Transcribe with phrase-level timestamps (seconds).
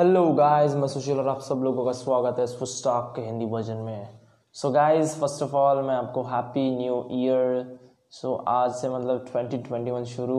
[0.00, 3.46] Hello guys मैं सुशील और आप सब लोगों का स्वागत है इस स्टॉक के हिंदी
[3.46, 4.08] वर्जन में।
[4.56, 7.78] So guys first of all मैं आपको हैप्पी न्यू ईयर
[8.12, 10.38] सो आज से मतलब 2021 शुरू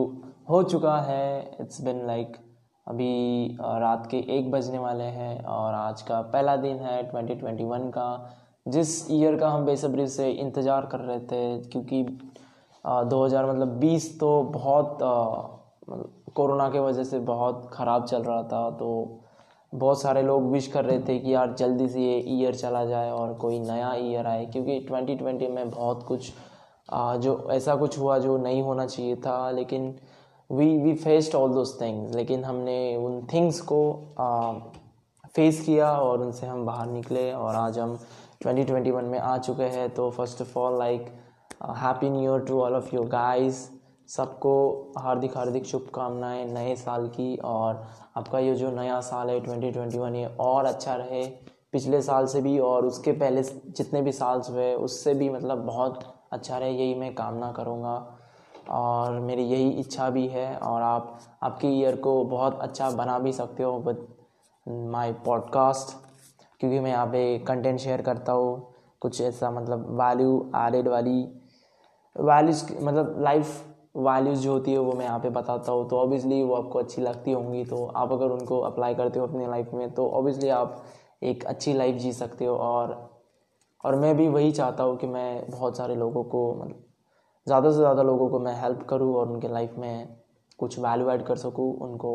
[0.50, 2.37] हो चुका है। इट्स बिन लाइक
[2.87, 8.09] अभी रात के एक बजने वाले हैं और आज का पहला दिन है 2021 का,
[8.68, 14.19] जिस ईयर का हम बेसब्री से इंतज़ार कर रहे थे, क्योंकि दो हज़ार मतलब बीस
[14.19, 19.21] तो बहुत मतलब कोरोना के वजह से बहुत ख़राब चल रहा था तो
[19.74, 23.11] बहुत सारे लोग विश कर रहे थे कि यार जल्दी से ये ईयर चला जाए
[23.11, 26.32] और कोई नया ईयर आए, क्योंकि 2020 में बहुत कुछ
[26.94, 29.94] जो ऐसा कुछ हुआ जो नहीं होना चाहिए था, लेकिन
[30.50, 33.81] we we faced all those things लेकिन हमने उन थिंग्स को
[35.36, 37.97] फेस किया और उनसे हम बाहर निकले और आज हम
[38.45, 41.06] 2021 में आ चुके हैं। तो first of all like
[41.78, 43.69] happy new year to all of your guys
[44.11, 44.53] सबको
[44.97, 50.25] हार्दिक हार्दिक शुभकामनाएँ नए साल की और आपका ये जो नया साल है 2021 ये
[50.39, 51.25] और अच्छा रहे।
[51.72, 56.03] पिछले साल से भी और उसके पहले जितने भी साल हुए, उससे भी मतलब बहुत
[56.31, 58.17] अच्छा रहे, यही मैं कामना करूँगा।
[58.69, 63.33] और मेरी यही इच्छा भी है और आप, आपके ईयर को बहुत अच्छा बना भी
[63.33, 64.07] सकते हो विद
[64.67, 65.97] माय पॉडकास्ट
[66.59, 71.22] क्योंकि मैं यहाँ पे कंटेंट शेयर करता हूँ। कुछ ऐसा मतलब वैल्यू एडेड वाली
[72.17, 76.42] वैल्यूज़ मतलब लाइफ वैल्यूज़ जो होती है वो मैं यहाँ पे बताता हूँ तो ऑब्वियसली
[76.44, 79.89] वो आपको अच्छी लगती होंगी। तो आप अगर उनको अप्लाई करते हो अपनी लाइफ में
[79.94, 80.84] तो ऑब्वियसली आप
[81.23, 82.94] एक अच्छी लाइफ जी सकते हो। और
[83.84, 86.84] और मैं भी वही चाहता हूँ कि मैं बहुत सारे लोगों को मतलब
[87.47, 90.17] ज़्यादा से ज़्यादा लोगों को मैं हेल्प करूँ और उनके लाइफ में
[90.59, 92.14] कुछ वैल्यू ऐड कर सकूँ उनको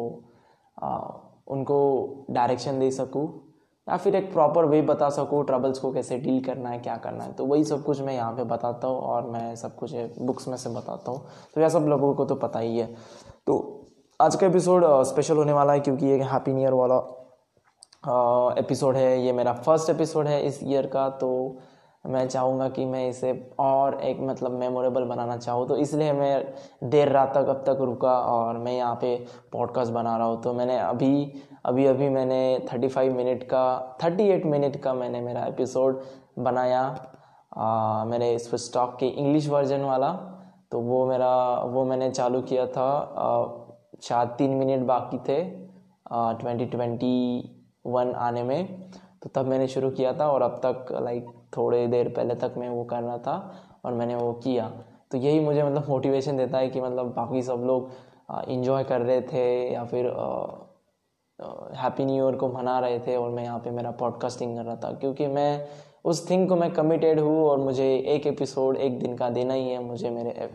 [0.77, 0.99] आ,
[1.49, 3.27] उनको डायरेक्शन दे सकूँ।
[3.87, 7.25] या फिर एक प्रॉपर वे बता सकूँ ट्रबल्स को कैसे डील करना है, क्या करना
[7.25, 10.49] है। तो वही सब कुछ मैं यहाँ पे बताता हूँ और मैं सब कुछ बुक्स
[10.49, 12.87] में से बताता हूँ। तो यह सब लोगों को तो पता ही है।
[13.47, 13.59] तो
[14.21, 16.97] आज का एपिसोड स्पेशल होने वाला है क्योंकि ये हैप्पी न्यू ईयर वाला
[18.59, 21.59] एपिसोड है। ये मेरा फ़र्स्ट एपिसोड है इस ईयर का तो
[22.05, 26.55] मैं चाहूँगा कि मैं इसे और एक मतलब मेमोरेबल बनाना चाहूँ। तो इसलिए मैं
[26.91, 29.15] देर रात तक अब तक रुका और मैं यहाँ पे
[29.53, 31.33] पॉडकास्ट बना रहा हूँ। तो मैंने अभी
[31.67, 36.01] अभी अभी मैंने 35 मिनट का 38 मिनट का मैंने मेरा एपिसोड
[36.39, 36.83] बनाया।
[37.57, 40.11] आ, मेरे स्टॉक के इंग्लिश वर्जन वाला
[40.73, 41.33] तो वो मेरा
[41.65, 42.89] वो मैंने चालू किया था।
[44.03, 45.39] शायद तीन मिनट बाकी थे
[46.11, 47.17] ट्वेंटी ट्वेंटी
[47.87, 48.91] वन आने में।
[49.23, 52.69] तो तब मैंने शुरू किया था और अब तक लाइक थोड़े देर पहले तक मैं
[52.69, 53.37] वो कर रहा था
[53.85, 54.71] और मैंने वो किया।
[55.11, 57.91] तो यही मुझे मतलब मोटिवेशन देता है कि मतलब बाकी सब लोग
[58.49, 60.13] इन्जॉय कर रहे थे या फिर
[61.41, 64.77] हैप्पी न्यू ईयर को मना रहे थे और मैं यहाँ पे मेरा पॉडकास्टिंग कर रहा
[64.77, 65.67] था, क्योंकि मैं
[66.05, 69.69] उस थिंग को मैं कमिटेड हूँ और मुझे एक एपिसोड एक दिन का देना ही
[69.69, 70.49] है मुझे मेरे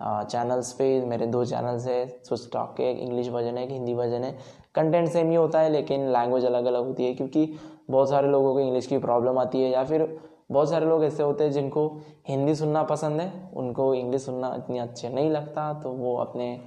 [0.00, 3.94] चैनल्स पे, मेरे दो चैनल्स है स्विच टॉक के एक इंग्लिश वर्जन है एक हिंदी
[3.94, 4.36] वर्जन है।
[4.74, 7.52] कंटेंट सेम ही होता है, लेकिन लैंग्वेज अलग अलग होती है, क्योंकि
[7.90, 10.06] बहुत सारे लोगों को इंग्लिश की प्रॉब्लम आती है, या फिर
[10.52, 11.86] बहुत सारे लोग ऐसे होते हैं जिनको
[12.28, 16.58] हिंदी सुनना पसंद है, उनको इंग्लिश सुनना इतनी अच्छे नहीं लगता तो वो अपने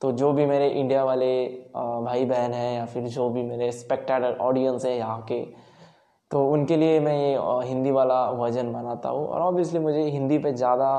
[0.00, 1.46] तो जो भी मेरे इंडिया वाले
[1.76, 5.40] भाई बहन हैं या फिर जो भी मेरे स्पेक्टेटर ऑडियंस है यहाँ के
[6.30, 7.36] तो उनके लिए मैं ये
[7.68, 10.90] हिंदी वाला वर्जन बनाता हूँ। और ऑब्वियसली मुझे हिंदी पे ज़्यादा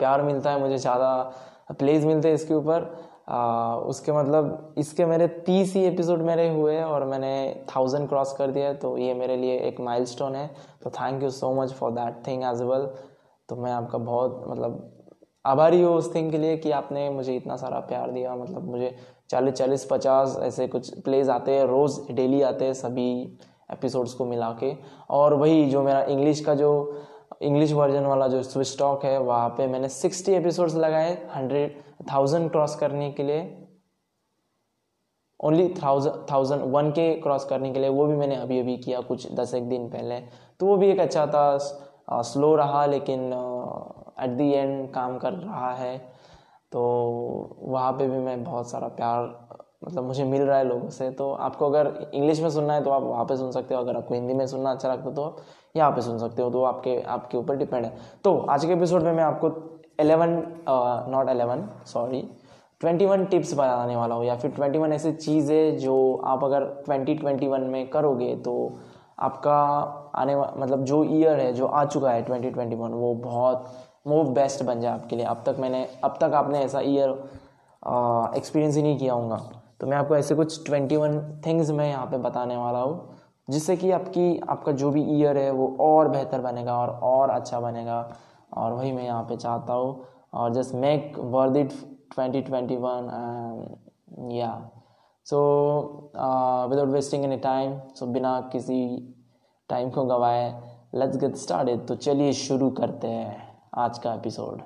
[0.00, 1.12] प्यार मिलता है, मुझे ज़्यादा
[1.70, 2.90] प्लेज मिलते हैं इसके ऊपर।
[3.86, 8.50] उसके मतलब इसके मेरे तीस ही एपिसोड मेरे हुए हैं और मैंने थाउज़ेंड क्रॉस कर
[8.50, 10.46] दिया है तो ये मेरे लिए एक माइलस्टोन है।
[10.82, 12.88] तो thank you so much for that thing as well
[13.48, 14.99] तो मैं आपका बहुत मतलब
[15.44, 18.94] आभारी हूँ उस थिंग के लिए कि आपने मुझे इतना सारा प्यार दिया। मतलब मुझे
[19.30, 23.38] चालीस चालीस, पचास ऐसे कुछ प्लेज आते हैं, रोज़ डेली आते हैं सभी
[23.72, 24.72] एपिसोड्स को मिला के।
[25.10, 26.70] और वही जो मेरा इंग्लिश का जो
[27.42, 31.80] इंग्लिश वर्जन वाला जो स्विच टॉक है, वहाँ पे मैंने सिक्सटी एपिसोड्स लगाए हंड्रेड
[32.12, 33.40] थाउज़ेंड क्रॉस करने के लिए।
[35.40, 39.00] ओनली थाउज़ेंड थाउज़ेंड वन के क्रॉस करने के लिए, वो भी मैंने अभी अभी किया
[39.00, 40.20] कुछ दस एक दिन पहले।
[40.60, 43.30] तो वो भी एक अच्छा था स्लो रहा, लेकिन
[44.20, 45.96] एट दी एंड काम कर रहा है
[46.72, 46.80] तो
[47.60, 49.22] वहाँ पे भी मैं बहुत सारा प्यार
[49.84, 52.90] मतलब मुझे मिल रहा है लोगों से। तो आपको अगर इंग्लिश में सुनना है तो
[52.90, 55.22] आप वहाँ पे सुन सकते हो। अगर आपको हिंदी में सुनना अच्छा लगता है तो
[55.22, 55.36] आप
[55.76, 57.92] यहाँ पे सुन सकते हो। तो आपके आपके ऊपर डिपेंड है।
[58.24, 59.50] तो आज के एपिसोड में मैं आपको
[60.00, 60.30] eleven
[61.12, 62.22] not eleven sorry
[62.80, 66.64] twenty one tips बताने वाला हूँ। या फिर ट्वेंटी वन ऐसी चीज़ें जो आप अगर
[66.84, 68.54] ट्वेंटी ट्वेंटी वन में करोगे तो
[69.20, 69.58] आपका
[70.14, 73.72] आने मतलब जो ईयर है, जो आ चुका है ट्वेंटी ट्वेंटी वन वो बहुत
[74.06, 77.10] वो बेस्ट बन जाए आपके लिए। अब तक मैंने, अब तक आपने ऐसा ईयर
[78.36, 79.36] एक्सपीरियंस ही नहीं किया होगा।
[79.80, 83.16] तो मैं आपको ऐसे कुछ ट्वेंटी वन थिंग्स मैं यहाँ पे बताने वाला हूँ,
[83.48, 87.60] जिससे कि आपकी, आपका जो भी ईयर है वो और बेहतर बनेगा और और अच्छा
[87.60, 88.08] बनेगा।
[88.52, 90.04] और वही मैं यहाँ पे चाहता हूँ।
[90.34, 91.72] और just make worth it
[92.14, 94.50] twenty twenty one या
[95.26, 95.38] so
[96.70, 98.80] without wasting any time so बिना किसी
[99.70, 100.48] टाइम को गवाए
[100.94, 104.60] लेट्स गेट स्टार्टेड तो चलिए शुरू करते हैं। आज का एपिसोड।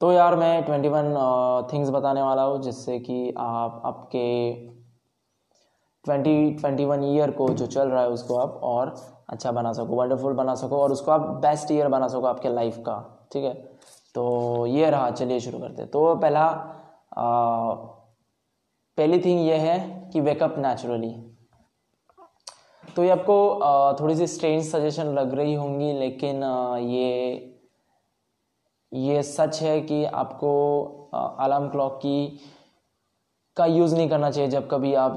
[0.00, 1.14] तो यार, मैं ट्वेंटी वन
[1.72, 4.54] थिंग्स बताने वाला हूँ, जिससे कि आप, आपके
[6.04, 8.94] ट्वेंटी ट्वेंटी वन ईयर को जो चल रहा है, उसको आप और
[9.28, 12.78] अच्छा बना सको वंडरफुल बना सको और उसको आप बेस्ट ईयर बना सको आपके लाइफ
[12.78, 13.75] का, ठीक है?
[14.16, 16.44] तो ये रहा चलिए शुरू करते तो पहला
[17.16, 17.72] आ,
[18.96, 21.10] पहली थिंग ये है कि वेकअप नेचुरली
[22.96, 23.36] तो ये आपको
[24.00, 26.44] थोड़ी सी स्ट्रेंज सजेशन लग रही होंगी लेकिन
[26.80, 27.12] ये
[28.92, 30.52] ये सच है कि आपको
[31.40, 32.40] अलार्म क्लॉक की
[33.56, 35.12] का यूज़ नहीं करना चाहिए जब कभी आप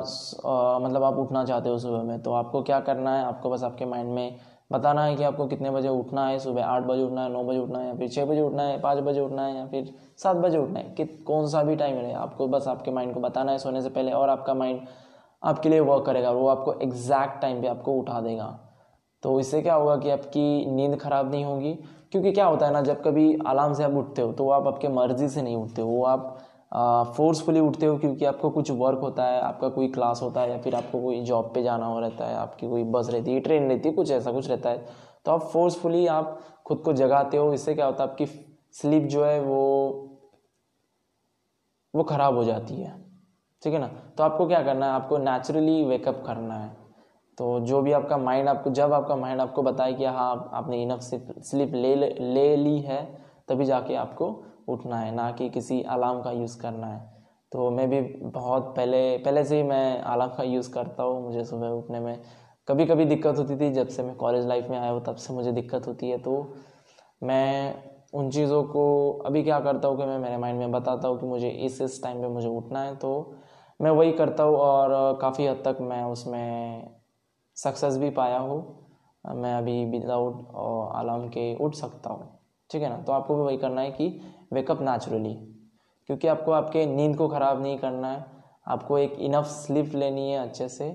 [0.46, 3.64] आ, मतलब आप उठना चाहते हो सुबह में। तो आपको क्या करना है आपको बस
[3.64, 4.40] आपके माइंड में
[4.70, 7.60] बताना है कि आपको कितने बजे उठना है, सुबह आठ बजे उठना है, नौ बजे
[7.60, 10.38] उठना है या फिर छः बजे उठना है, पाँच बजे उठना है या फिर सात
[10.38, 13.52] बजे उठना है। कि कौन सा भी टाइम रहे आपको बस आपके माइंड को बताना
[13.52, 14.82] है सोने से पहले और आपका माइंड
[15.44, 18.48] आपके लिए वर्क करेगा। वो आपको एग्जैक्ट टाइम पे आपको उठा देगा।
[19.24, 21.74] तो इससे क्या होगा कि आपकी नींद खराब नहीं होगी,
[22.12, 24.88] क्योंकि क्या होता है ना, जब कभी आराम से आप उठते हो तो आप आपके
[24.90, 26.38] मर्ज़ी से नहीं उठते हो। वो आप
[26.72, 30.58] फोर्सफुली उठते हो क्योंकि आपको कुछ वर्क होता है, आपका कोई क्लास होता है या
[30.58, 33.70] फिर आपको कोई जॉब पे जाना हो रहता है, आपकी कोई बस रहती है ट्रेन
[33.70, 34.86] रहती है, कुछ ऐसा कुछ रहता है।
[35.26, 38.26] तो आप फोर्सफुली आप खुद को जगाते हो, इससे क्या होता है, आपकी
[38.74, 40.06] स्लीप जो है वो
[41.94, 42.94] वो ख़राब हो जाती है।
[43.64, 43.88] ठीक है ना?
[43.88, 46.70] तो आपको क्या करना है, आपको नेचुरली वेकअप करना है।
[47.38, 51.00] तो जो भी आपका माइंड आपको, जब आपका माइंड आपको बताए कि हाँ आपने इनफ
[51.00, 53.04] स्लिप ले ले ली है,
[53.48, 54.32] तभी जाके आपको
[54.70, 57.00] उठना है, ना कि किसी अलार्म का यूज़ करना है।
[57.52, 58.02] तो मैं भी
[58.32, 62.20] बहुत पहले पहले से ही मैं अलार्म का यूज़ करता हूँ मुझे सुबह उठने में।
[62.68, 65.34] कभी कभी दिक्कत होती थी, जब से मैं कॉलेज लाइफ में आया हूँ, तब से
[65.34, 66.54] मुझे दिक्कत होती है। तो
[67.24, 67.74] मैं
[68.14, 71.26] उन चीज़ों को, अभी क्या करता हूँ कि मैं, मेरे माइंड में बताता हूँ कि
[71.26, 73.34] मुझे इस इस टाइम पे मुझे उठना है। तो
[73.80, 76.90] मैं वही करता हूँ और काफ़ी हद तक मैं उसमें
[77.58, 78.60] सक्सेस भी पाया हूँ।
[79.36, 80.48] मैं अभी विदाउट
[80.96, 82.28] अलार्म के उठ सकता हूँ।
[82.70, 82.98] ठीक है ना?
[82.98, 84.10] तो आपको भी वही करना है कि
[84.52, 85.34] वेकअप नेचुरली
[86.10, 88.26] क्योंकि आपको आपके नींद को ख़राब नहीं करना है,
[88.68, 90.90] आपको एक इनफ स्लीप लेनी है अच्छे से,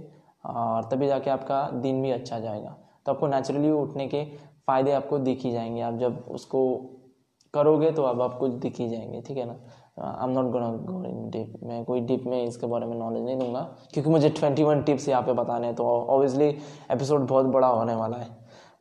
[0.45, 4.25] और तभी जाके आपका दिन भी अच्छा जाएगा। तो आपको नेचुरली उठने के
[4.67, 6.65] फ़ायदे आपको दिख ही जाएँगे। आप जब उसको
[7.55, 9.57] करोगे तो अब आपको दिख ही जाएँगे, ठीक है ना?
[9.99, 13.25] I am not gonna go in deep मैं कोई डिप में इसके बारे में नॉलेज
[13.25, 13.61] नहीं दूँगा,
[13.93, 16.49] क्योंकि मुझे ट्वेंटी वन टिप्स यहाँ पे बताने हैं तो ऑब्वियसली
[16.91, 18.29] एपिसोड बहुत बड़ा होने वाला है।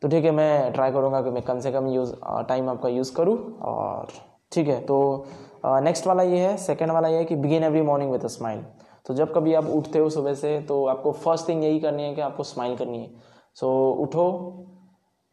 [0.02, 2.14] तो ठीक है, मैं ट्राई करूँगा कि मैं कम से कम यूज़
[2.48, 4.08] टाइम आपका यूज़ करूँ, और
[4.54, 5.26] ठीक है तो
[5.64, 8.64] नेक्स्ट वाला ये है सेकेंड वाला ये है कि begin every morning with a smile
[9.06, 12.14] तो जब कभी आप उठते हो सुबह से तो आपको फ़र्स्ट थिंग यही करनी है
[12.14, 13.10] कि आपको स्माइल करनी है.
[13.54, 14.26] सो so, उठो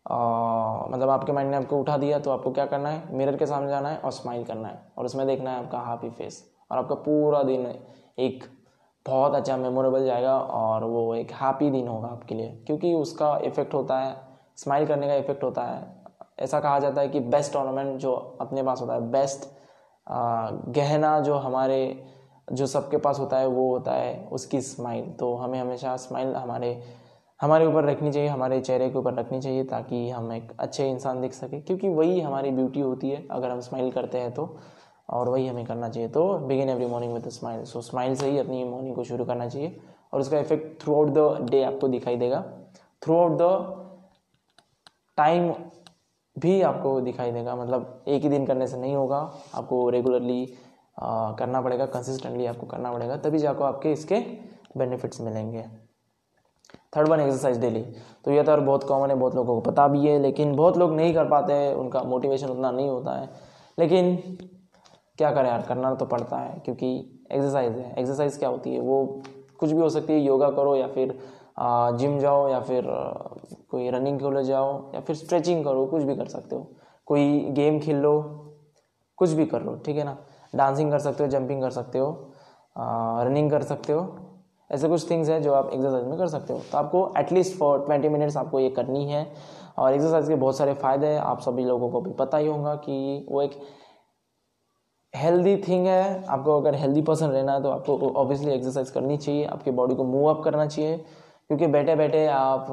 [0.06, 3.16] आ, मतलब आपके माइंड ने आपको उठा दिया तो आपको क्या करना है?
[3.18, 4.80] मिरर के सामने जाना है और स्माइल करना है.
[4.98, 7.66] और उसमें देखना है आपका हैप्पी फेस और आपका पूरा दिन
[8.20, 8.44] एक
[9.06, 12.50] बहुत अच्छा मेमोरेबल जाएगा और वो एक हैप्पी दिन होगा आपके लिए.
[12.68, 14.16] क्योंकि उसका इफ़ेक्ट होता है
[14.58, 16.01] स्माइल करने का इफ़ेक्ट होता है.
[16.42, 19.48] ऐसा कहा जाता है कि बेस्ट ऑर्नामेंट जो अपने पास होता है बेस्ट
[20.70, 21.82] गहना जो हमारे,
[22.48, 26.82] जो सबके पास होता है, वो होता है उसकी स्माइल तो हमें हमेशा स्माइल हमारे
[27.40, 31.22] हमारे ऊपर रखनी चाहिए, हमारे चेहरे के ऊपर रखनी चाहिए ताकि हम एक अच्छे इंसान
[31.22, 34.46] दिख सके। क्योंकि वही हमारी ब्यूटी होती है, अगर हम स्माइल करते हैं तो
[35.10, 38.38] और वही हमें करना चाहिए। तो begin every morning with smile so smile से ही
[38.38, 39.80] अपनी मॉर्निंग को शुरू करना चाहिए,
[40.14, 42.44] और उसका effect throughout the day आपको दिखाई देगा।
[43.02, 43.50] थ्रू आउट द
[45.18, 45.52] टाइम
[46.36, 49.18] भी आपको दिखाई देगा। मतलब एक ही दिन करने से नहीं होगा।
[49.56, 50.46] आपको रेगुलरली
[51.40, 54.20] करना पड़ेगा। कंसिस्टेंटली आपको करना पड़ेगा। तभी जाकर आपके इसके
[54.78, 55.66] बेनिफिट्स मिलेंगे।
[56.96, 57.82] थर्ड वन एक्सरसाइज डेली
[58.26, 60.92] तो ये तो बहुत कॉमन है, बहुत लोगों को पता भी है, लेकिन बहुत लोग
[60.92, 63.30] नहीं कर पाते हैं। उनका मोटिवेशन उतना नहीं होता है।
[63.80, 64.16] लेकिन
[65.18, 66.96] क्या करें यार, करना तो पड़ता है, क्योंकि
[67.32, 68.80] एक्सरसाइज है। एक्सरसाइज क्या होती है?
[68.80, 69.22] वो
[69.60, 71.18] कुछ भी हो सकती है योगा करो या फिर
[71.58, 72.86] जिम जाओ या फिर
[73.72, 76.68] कोई रनिंग के लिए जाओ या फिर स्ट्रेचिंग करो, कुछ भी कर सकते हो।
[77.08, 78.22] कोई गेम खेल लो,
[79.18, 80.18] कुछ भी कर लो, ठीक है ना?
[80.56, 82.12] डांसिंग कर सकते हो, जंपिंग कर सकते हो
[82.76, 84.08] रनिंग कर सकते हो,
[84.70, 87.86] ऐसे कुछ थिंग्स हैं जो आप एक्सरसाइज में कर सकते हो। तो आपको एटलीस्ट फॉर
[87.86, 89.26] ट्वेंटी मिनट्स आपको ये करनी है।
[89.80, 92.76] और एक्सरसाइज के बहुत सारे फ़ायदे हैं, आप सभी लोगों को भी पता ही होगा
[92.78, 93.60] कि वो एक
[95.14, 99.46] हेल्दी थिंग है। आपको अगर हेल्दी पर्सन रहना है तो आपको ऑब्वियसली एक्सरसाइज करनी चाहिए,
[99.46, 101.04] आपकी बॉडी को मूव अप करना चाहिए।
[101.52, 102.68] क्योंकि बैठे बैठे आप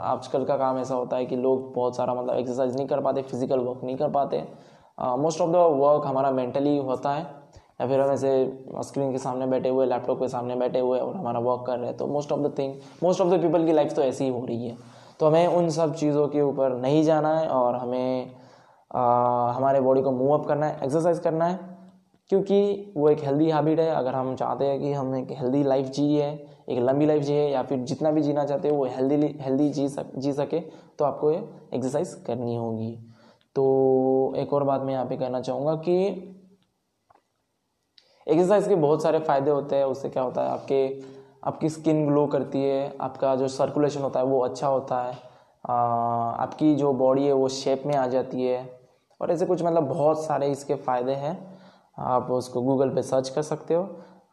[0.00, 3.22] आजकल का काम ऐसा होता है कि लोग बहुत सारा मतलब एक्सरसाइज नहीं कर पाते
[3.22, 4.38] फ़िज़िकल वर्क नहीं कर पाते।
[5.18, 7.22] मोस्ट ऑफ़ द वर्क हमारा मेंटली होता है।
[7.80, 8.30] या फिर हम ऐसे
[8.82, 11.88] स्क्रीन के सामने बैठे हुए लैपटॉप के सामने बैठे हुए और हमारा वर्क कर रहे
[11.88, 14.30] हैं तो most of the thing most of the people की लाइफ तो ऐसी ही
[14.30, 14.76] हो रही है।
[15.20, 18.32] तो हमें उन सब चीज़ों के ऊपर नहीं जाना है और हमें
[18.90, 21.58] आ, हमारे बॉडी को मूव अप करना है एक्सरसाइज करना है।
[22.30, 25.90] क्योंकि वो एक हेल्दी हैबिट है। अगर हम चाहते हैं कि हम एक हेल्दी लाइफ
[25.90, 26.34] जिए
[26.68, 29.88] एक लंबी लाइफ जिए या फिर जितना भी जीना चाहते हो, वो हेल्दी हेल्दी जी
[29.88, 30.60] सक, जी सके
[30.98, 31.38] तो आपको ये
[31.74, 32.92] एक्सरसाइज करनी होगी।
[33.56, 35.96] तो एक और बात मैं यहाँ पे कहना चाहूँगा कि
[38.26, 40.50] एक्सरसाइज के बहुत सारे फ़ायदे होते हैं। उससे क्या होता है?
[40.50, 41.02] आपके,
[41.44, 45.32] आपकी स्किन ग्लो करती है, आपका जो सर्कुलेशन होता है वो अच्छा होता है
[45.64, 48.68] आपकी जो बॉडी है वो शेप में आ जाती है।
[49.20, 51.36] और ऐसे कुछ मतलब बहुत सारे इसके फ़ायदे हैं।
[51.98, 53.84] आप उसको गूगल पे सर्च कर सकते हो।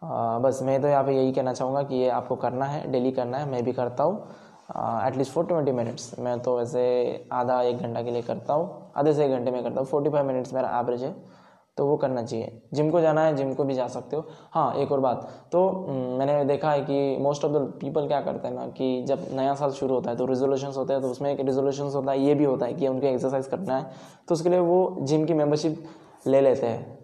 [0.02, 3.38] बस मैं तो यहाँ पे यही कहना चाहूँगा कि ये आपको करना है, डेली करना
[3.38, 4.18] है, मैं भी करता हूँ।
[5.08, 6.84] एटलीस्ट फोर ट्वेंटी मिनट्स मैं तो वैसे
[7.34, 10.10] आधा एक घंटा के लिए करता हूँ, आधे से एक घंटे में करता हूँ फोर्टी
[10.10, 11.16] फाइव मिनट्स मेरा एवरेज है
[11.78, 14.74] तो वो करना चाहिए। जिम को जाना है, जिम को भी जा सकते हो। हाँ
[14.76, 15.70] एक और बात तो
[16.20, 19.54] मैंने देखा है कि मोस्ट ऑफ़ द पीपल क्या करते हैं ना, कि जब नया
[19.56, 22.36] साल शुरू होता है तो रिजोल्यूशन होते हैं तो उसमें एक रिजोल्यूशन होता है, ये
[22.36, 23.92] भी होता है कि उनको एक्सरसाइज करना है
[24.28, 25.84] तो उसके लिए वो जिम की मेम्बरशिप
[26.28, 27.01] ले लेते हैं।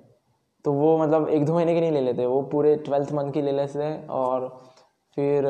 [0.67, 3.41] तो वो मतलब एक दो महीने की नहीं ले लेते, वो पूरे ट्वेल्थ मंथ की
[3.41, 4.47] ले लेते हैं और
[5.17, 5.43] फिर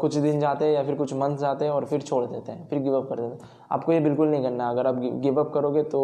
[0.00, 2.66] कुछ दिन जाते हैं या फिर कुछ मंथ जाते हैं और फिर छोड़ देते हैं,
[2.68, 5.52] फिर गिव अप कर देते हैं। आपको ये बिल्कुल नहीं करना, अगर आप गिव अप
[5.54, 6.02] करोगे तो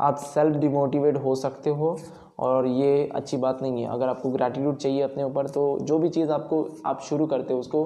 [0.00, 1.96] आप सेल्फ डिमोटिवेट हो सकते हो
[2.40, 6.08] और ये अच्छी बात नहीं है। अगर आपको ग्रैटिट्यूड चाहिए अपने ऊपर तो जो भी
[6.10, 7.84] चीज़ आपको, आप शुरू करते हो, उसको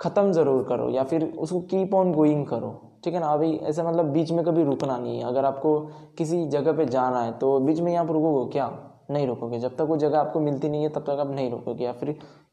[0.00, 2.74] ख़त्म ज़रूर करो या फिर उसको कीप ऑन गोइंग करो,
[3.04, 3.26] ठीक है ना?
[3.28, 5.78] अभी ऐसे मतलब बीच में कभी रुकना नहीं है। अगर आपको
[6.18, 8.72] किसी जगह पे जाना है तो बीच में आप रुकोगे क्या?
[9.10, 11.84] नहीं रुकोगे। जब तक वो जगह आपको मिलती नहीं है, तब तक आप नहीं रुकोगे
[11.84, 12.10] या फिर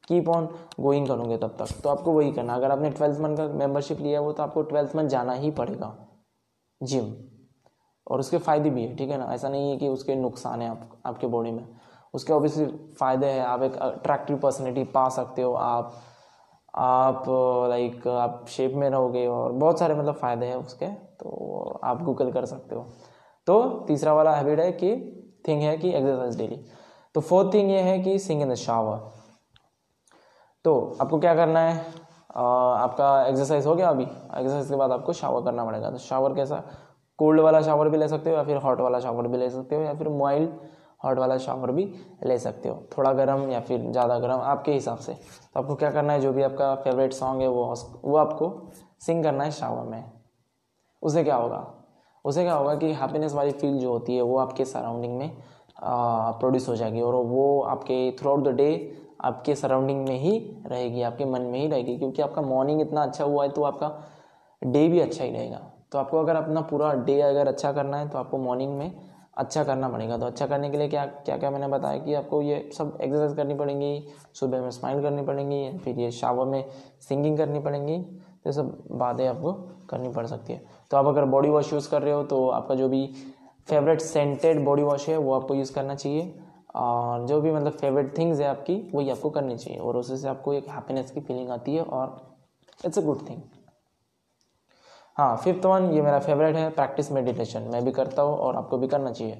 [0.08, 0.48] कीप ऑन
[0.80, 4.20] गोइंग करोगे तब तक। तो आपको वही करना। अगर आपने ट्वेल्थ मंथ का मेंबरशिप लिया
[4.20, 5.94] है वो तो आपको ट्वेल्थ मंथ जाना ही पड़ेगा।
[6.80, 7.12] जिम
[8.06, 9.32] और उसके फ़ायदे भी है, ठीक है ना?
[9.34, 11.66] ऐसा नहीं है कि उसके नुकसान है आप, आपके बॉडी में।
[12.14, 12.66] उसके ऑब्वियसली
[12.98, 15.94] फ़ायदे हैं। आप एक अट्रैक्टिव पर्सनैलिटी पा सकते हो। आप
[16.74, 17.24] आप
[17.70, 22.30] लाइक आप शेप में रहोगे और बहुत सारे मतलब फ़ायदे हैं उसके तो आप गूगल
[22.32, 22.82] कर सकते हो।
[23.46, 24.90] तो तीसरा वाला हैबिट है कि
[25.48, 26.64] थिंग है कि एक्सरसाइज डेली
[27.14, 29.12] तो फोर्थ थिंग ये है कि सिंग इन द शावर
[30.64, 31.74] तो आपको क्या करना है?
[32.34, 34.04] आपका एक्सरसाइज हो गया अभी.
[34.04, 35.90] एक्सरसाइज के बाद आपको शावर करना पड़ेगा.
[35.90, 36.62] तो शावर कैसा?
[37.18, 39.76] कोल्ड वाला शावर भी ले सकते हो या फिर हॉट वाला शावर भी ले सकते
[39.76, 40.50] हो या फिर माइल्ड
[41.04, 41.84] हॉट वाला शावर भी
[42.24, 42.82] ले सकते हो.
[42.96, 45.12] थोड़ा गर्म या फिर ज़्यादा गर्म आपके हिसाब से.
[45.14, 46.20] तो आपको क्या करना है?
[46.20, 47.74] जो भी आपका फेवरेट सॉन्ग है वो
[48.04, 48.50] वो आपको
[49.06, 50.12] सिंग करना है शावर में.
[51.02, 51.64] उससे क्या होगा?
[52.24, 55.30] उससे क्या होगा कि हैप्पीनेस वाली फील जो होती है वो आपके सराउंडिंग में
[55.80, 58.68] प्रोड्यूस हो जाएगी और वो आपके थ्रू आउट द डे
[59.20, 63.24] आपके सराउंडिंग में ही रहेगी, आपके मन में ही रहेगी। क्योंकि आपका मॉर्निंग इतना अच्छा
[63.24, 63.88] हुआ है तो आपका
[64.62, 65.60] डे भी अच्छा ही रहेगा।
[65.92, 68.92] तो आपको अगर अपना पूरा डे अगर अच्छा करना है तो आपको मॉर्निंग में
[69.36, 72.40] अच्छा करना पड़ेगा। तो अच्छा करने के लिए क्या क्या क्या मैंने बताया कि आपको
[72.42, 76.64] ये सब एक्सरसाइज करनी पड़ेंगी, सुबह में स्माइल करनी पड़ेंगी, फिर ये शावर में
[77.08, 77.98] सिंगिंग करनी पड़ेंगी।
[78.44, 79.52] तो सब बातें आपको
[79.90, 82.74] करनी पड़ सकती है। तो आप अगर बॉडी वॉश यूज़ कर रहे हो तो आपका
[82.74, 83.06] जो भी
[83.68, 86.34] फेवरेट सेंटेड बॉडी वॉश है, वो आपको यूज़ करना चाहिए।
[86.74, 90.28] और जो भी मतलब फेवरेट थिंग्स है आपकी, वही आपको करनी चाहिए। और उससे से
[90.28, 92.16] आपको एक हैप्पीनेस की फीलिंग आती है और
[92.86, 93.40] इट्स अ गुड थिंग
[95.16, 98.78] हाँ फिफ्थ वन ये मेरा फेवरेट है प्रैक्टिस मेडिटेशन मैं भी करता हूँ और आपको
[98.78, 99.34] भी करना चाहिए।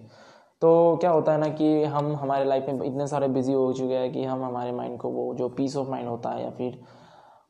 [0.62, 3.94] तो क्या होता है ना कि हम, हमारे लाइफ में इतने सारे बिज़ी हो चुके
[3.94, 6.78] हैं कि हम, हमारे माइंड को वो जो पीस ऑफ़ माइंड होता है या फिर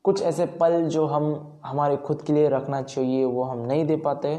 [0.05, 3.95] कुछ ऐसे पल जो हम हमारे खुद के लिए रखना चाहिए, वो हम नहीं दे
[3.97, 4.35] पाते,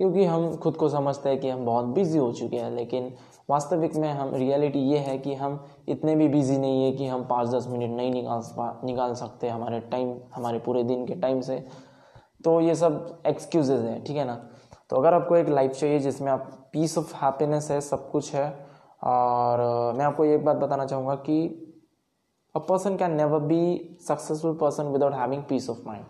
[0.00, 3.12] क्योंकि हम खुद को समझते हैं कि हम बहुत बिज़ी हो चुके हैं, लेकिन
[3.50, 5.58] वास्तविक में हम रियलिटी ये है कि हम
[5.88, 8.42] इतने भी बिज़ी नहीं है कि हम पाँच दस मिनट नहीं निकाल
[8.86, 11.64] निकाल सकते हमारे टाइम हमारे पूरे दिन के टाइम से।
[12.44, 14.34] तो ये सब एक्सक्यूजेज हैं, ठीक है ना?
[14.90, 18.48] तो अगर आपको एक लाइफ चाहिए जिसमें आप पीस ऑफ़ हैप्पीनेस है, सब कुछ है,
[19.04, 21.68] और मैं आपको एक बात बताना चाहूँगा कि
[22.54, 26.04] a person can never be successful person without having peace of mind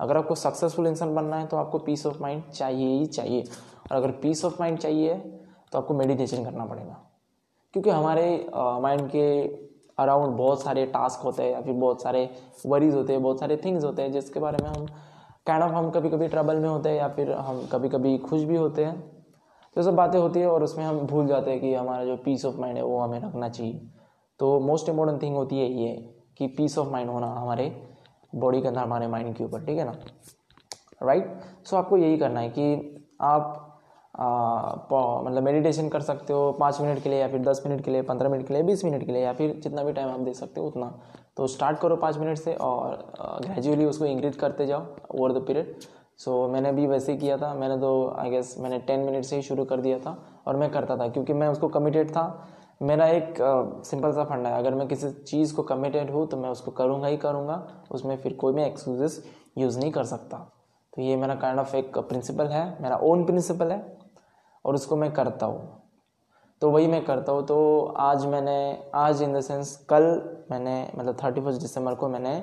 [0.00, 3.42] अगर आपको सक्सेसफुल इंसान बनना है तो आपको पीस ऑफ़ माइंड चाहिए ही चाहिए।
[3.90, 5.14] और अगर पीस ऑफ़ माइंड चाहिए
[5.72, 6.96] तो आपको मेडिटेशन करना पड़ेगा।
[7.74, 9.42] क्योंकि हमारे माइंड uh, के
[9.98, 12.28] अराउंड बहुत सारे टास्क होते हैं या फिर बहुत सारे
[12.66, 14.86] वरीज होते हैं बहुत सारे थिंग्स होते हैं जिसके बारे में हम
[15.46, 18.42] काइंड ऑफ़ हम कभी कभी ट्रबल में होते हैं या फिर हम कभी कभी खुश
[18.42, 18.98] भी होते हैं।
[19.76, 22.44] तो सब बातें होती है और उसमें हम भूल जाते हैं कि हमारा जो पीस
[22.44, 23.88] ऑफ़ माइंड है वो हमें रखना चाहिए।
[24.40, 25.94] तो मोस्ट इम्पोर्टेंट थिंग होती है ये
[26.38, 27.70] कि पीस ऑफ़ माइंड होना हमारे
[28.34, 29.94] बॉडी के अंदर हमारे माइंड के ऊपर ठीक है ना?
[31.02, 31.66] Right right?
[31.66, 33.64] सो so, आपको यही करना है कि आप
[35.24, 38.02] मतलब मेडिटेशन कर सकते हो पाँच मिनट के लिए या फिर दस मिनट के लिए
[38.02, 40.32] पंद्रह मिनट के लिए बीस मिनट के लिए या फिर जितना भी टाइम आप दे
[40.34, 40.92] सकते हो उतना।
[41.36, 42.96] तो स्टार्ट करो पाँच मिनट से और
[43.44, 45.74] ग्रेजुअली उसको इंक्रीज करते जाओ ओवर द पीरियड
[46.18, 49.36] सो मैंने भी वैसे ही किया था मैंने तो आई गेस मैंने टेन मिनट से
[49.36, 50.16] ही शुरू कर दिया था
[50.46, 52.24] और मैं करता था क्योंकि मैं उसको कमिटेड था।
[52.80, 53.34] मेरा एक
[53.86, 57.06] सिंपल सा फंडा है। अगर मैं किसी चीज़ को कमिटेड हूँ तो मैं उसको करूँगा
[57.06, 59.22] ही करूँगा। उसमें फिर कोई भी एक्सक्यूजेस
[59.58, 60.36] यूज़ नहीं कर सकता।
[60.92, 63.82] तो ये मेरा काइंड ऑफ़ एक प्रिंसिपल है। मेरा ओन प्रिंसिपल है
[64.64, 65.82] और उसको मैं करता हूँ।
[66.62, 70.02] तो वही मैं करता हूँ। तो आज मैंने, आज इन द सेंस कल
[70.50, 72.40] मैंने मतलब थर्टी फ़र्स्ट दिसंबर को मैंने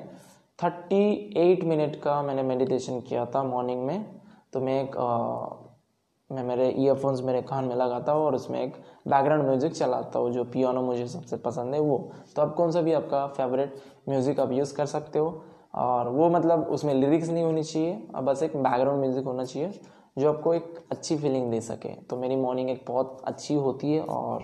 [0.58, 4.20] थर्टी एट मिनट का मैंने मेडिटेशन किया था मॉर्निंग में।
[4.52, 4.96] तो मैं एक
[6.30, 8.76] मैं मेरे ईयरफोन्स मेरे कान में लगाता हूँ और उसमें एक
[9.08, 11.98] बैकग्राउंड म्यूज़िक चलाता हूँ जो पियानो मुझे सबसे पसंद है वो।
[12.36, 13.76] तो आप कौन सा भी आपका फेवरेट
[14.08, 15.42] म्यूज़िक आप यूज़ कर सकते हो।
[15.74, 19.70] और वो मतलब उसमें लिरिक्स नहीं होनी चाहिए अब बस एक बैकग्राउंड म्यूज़िक होना चाहिए
[20.18, 24.00] जो आपको एक अच्छी फीलिंग दे सके। तो मेरी मॉर्निंग एक बहुत अच्छी होती है
[24.02, 24.42] और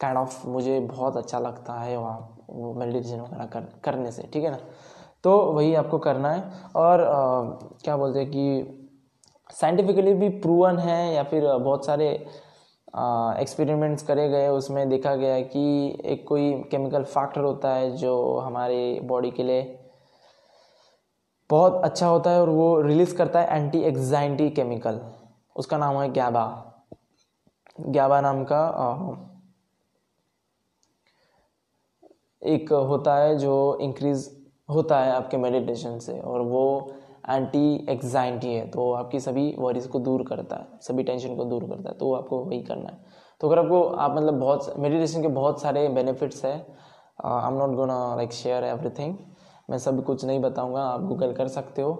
[0.00, 4.44] काइंड ऑफ़ मुझे बहुत अच्छा लगता है वहाँ वो मेडिटेशन वगैरह कर, करने से ठीक
[4.44, 4.58] है ना?
[5.24, 6.42] तो वही आपको करना है।
[6.76, 7.42] और आ,
[7.84, 8.77] क्या बोलते हैं कि
[9.50, 12.08] साइंटिफिकली भी प्रूवन है या फिर बहुत सारे
[13.40, 18.78] एक्सपेरिमेंट्स करे गए, उसमें देखा गया कि एक कोई केमिकल फैक्टर होता है जो हमारे
[19.04, 19.62] बॉडी के लिए
[21.50, 25.00] बहुत अच्छा होता है और वो रिलीज़ करता है एंटी एग्जाइटी केमिकल।
[25.56, 26.44] उसका नाम है गैबा
[27.80, 28.62] गैबा नाम का
[32.42, 34.28] एक होता है जो इंक्रीज
[34.68, 36.64] होता है आपके मेडिटेशन से और वो
[37.28, 41.64] एंटी एग्जाइटी है तो आपकी सभी वरीज को दूर करता है, सभी टेंशन को दूर
[41.64, 42.98] करता है तो आपको वही करना है।
[43.40, 46.54] तो अगर आपको, आप मतलब बहुत मेडिटेशन के बहुत सारे बेनिफिट्स है
[47.24, 49.16] I am not gonna like share everything
[49.70, 51.92] मैं सब कुछ नहीं बताऊँगा, आप गूगल कर सकते हो।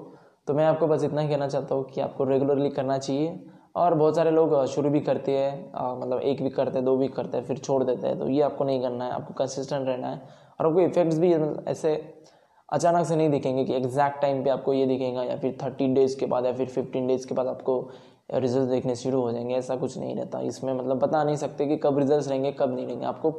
[0.46, 3.38] तो मैं आपको बस इतना ही कहना चाहता हूँ कि आपको रेगुलरली करना चाहिए,
[3.76, 7.14] और बहुत सारे लोग शुरू भी करते हैं मतलब एक वीक करते हैं, दो वीक
[7.16, 10.08] करते हैं, फिर छोड़ देते हैं तो ये आपको नहीं करना है, आपको कंसिस्टेंट रहना
[10.08, 10.22] है,
[10.60, 11.32] और आपको इफेक्ट्स भी
[11.66, 11.94] ऐसे
[12.72, 16.18] अचानक से नहीं दिखेंगे कि एग्जैक्ट टाइम पे आपको ये दिखेगा या फिर थर्टी डेज़
[16.20, 17.90] के बाद या फिर फिफ्टीन डेज़ के बाद आपको
[18.34, 21.76] रिज़ल्ट देखने शुरू हो जाएँगे, ऐसा कुछ नहीं रहता। इसमें मतलब बता नहीं सकते कि
[21.76, 23.30] कब रिज़ल्ट रहेंगे, कब नहीं रहेंगे। आपको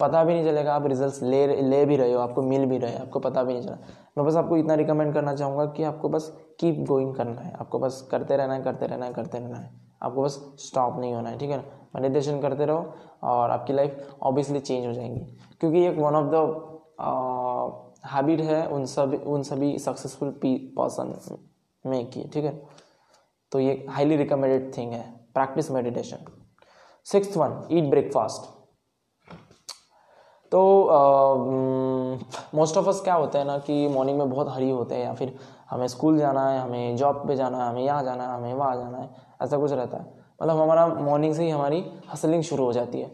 [0.00, 2.90] पता भी नहीं चलेगा, आप रिज़ल्ट ले ले भी रहे हो, आपको मिल भी रहे
[2.90, 3.78] हैं, आपको पता भी नहीं चला।
[4.18, 7.78] मैं बस आपको इतना रिकमेंड करना चाहूँगा कि आपको बस कीप गोइंग करना है। आपको
[7.78, 9.70] बस करते रहना है, करते रहना है, करते रहना है।
[10.02, 11.64] आपको बस स्टॉप नहीं होना है, ठीक है ना?
[11.96, 15.20] मेडिटेशन करते रहो और आपकी लाइफ ऑब्वियसली चेंज हो जाएँगी।
[15.60, 16.34] क्योंकि एक वन ऑफ़ द
[18.04, 21.14] हैबिट है, उन सभी उन सभी सक्सेसफुल पर्सन
[21.84, 22.60] में की, ठीक है?
[23.52, 25.02] तो ये हाईली रिकमेंडेड थिंग है
[25.34, 26.24] practice meditation
[27.06, 28.52] six one eat breakfast
[30.52, 30.60] तो
[32.54, 35.14] मोस्ट ऑफ़ अस क्या होता है ना कि मॉर्निंग में बहुत हरी होते हैं या
[35.14, 35.34] फिर
[35.70, 38.76] हमें स्कूल जाना है, हमें जॉब पे जाना है, हमें यहाँ जाना है, हमें वहाँ
[38.76, 39.08] जाना है,
[39.42, 40.04] ऐसा कुछ रहता है।
[40.42, 43.08] मतलब हमारा मॉर्निंग से ही हमारी हसलिंग शुरू हो जाती है।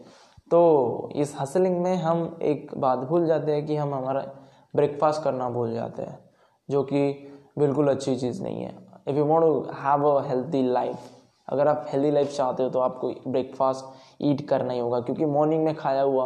[0.51, 4.25] तो इस हसलिंग में हम एक बात भूल जाते हैं कि हम हमारा
[4.73, 6.19] ब्रेकफास्ट करना भूल जाते हैं
[6.69, 7.11] जो कि
[7.59, 8.75] बिल्कुल अच्छी चीज़ नहीं है।
[9.07, 11.09] If you want to have a healthy life
[11.47, 13.85] अगर आप हेल्दी लाइफ चाहते हो तो आपको ब्रेकफास्ट
[14.21, 16.25] ईट करना ही होगा क्योंकि मॉर्निंग में खाया हुआ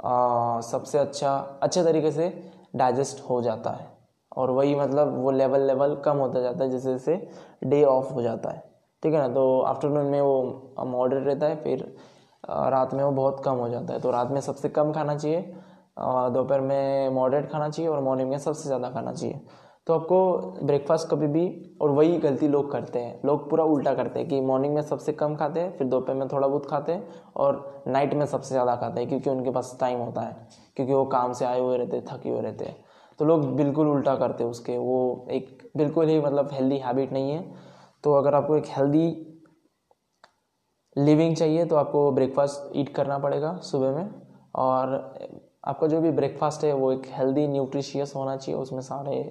[0.00, 2.32] आ, सबसे अच्छा अच्छे तरीके से
[2.76, 3.88] डाइजेस्ट हो जाता है।
[4.36, 7.30] और वही मतलब वो लेवल लेवल कम होता जाता है जैसे जैसे
[7.64, 8.62] डे ऑफ़ हो जाता है।
[9.02, 9.28] ठीक है ना?
[9.28, 11.82] तो आफ्टरनून में वो मॉडरेट रहता है फिर
[12.44, 15.54] रात में वो बहुत कम हो जाता है। तो रात में सबसे कम खाना चाहिए
[15.96, 19.40] दोपहर में मॉडरेट खाना चाहिए और मॉर्निंग में सबसे ज़्यादा खाना चाहिए।
[19.86, 24.20] तो आपको ब्रेकफास्ट कभी भी और वही गलती लोग करते हैं। लोग पूरा उल्टा करते
[24.20, 27.08] हैं कि मॉर्निंग में सबसे कम खाते हैं, फिर दोपहर में थोड़ा बहुत खाते हैं
[27.36, 31.04] और नाइट में सबसे ज़्यादा खाते हैं क्योंकि उनके पास टाइम होता है, क्योंकि वो
[31.06, 32.76] काम से आए हुए रहते हैं, थके हुए रहते हैं।
[33.18, 37.30] तो लोग बिल्कुल उल्टा करते हैं उसके। वो एक बिल्कुल ही मतलब हेल्दी हैबिट नहीं
[37.30, 37.44] है।
[38.04, 39.06] तो अगर आपको एक हेल्दी
[40.96, 44.10] लिविंग चाहिए तो आपको ब्रेकफास्ट ईट करना पड़ेगा सुबह में।
[44.56, 44.94] और
[45.64, 49.22] आपका जो भी ब्रेकफास्ट है, वो एक हेल्दी न्यूट्रिशियस होना चाहिए, उसमें सारे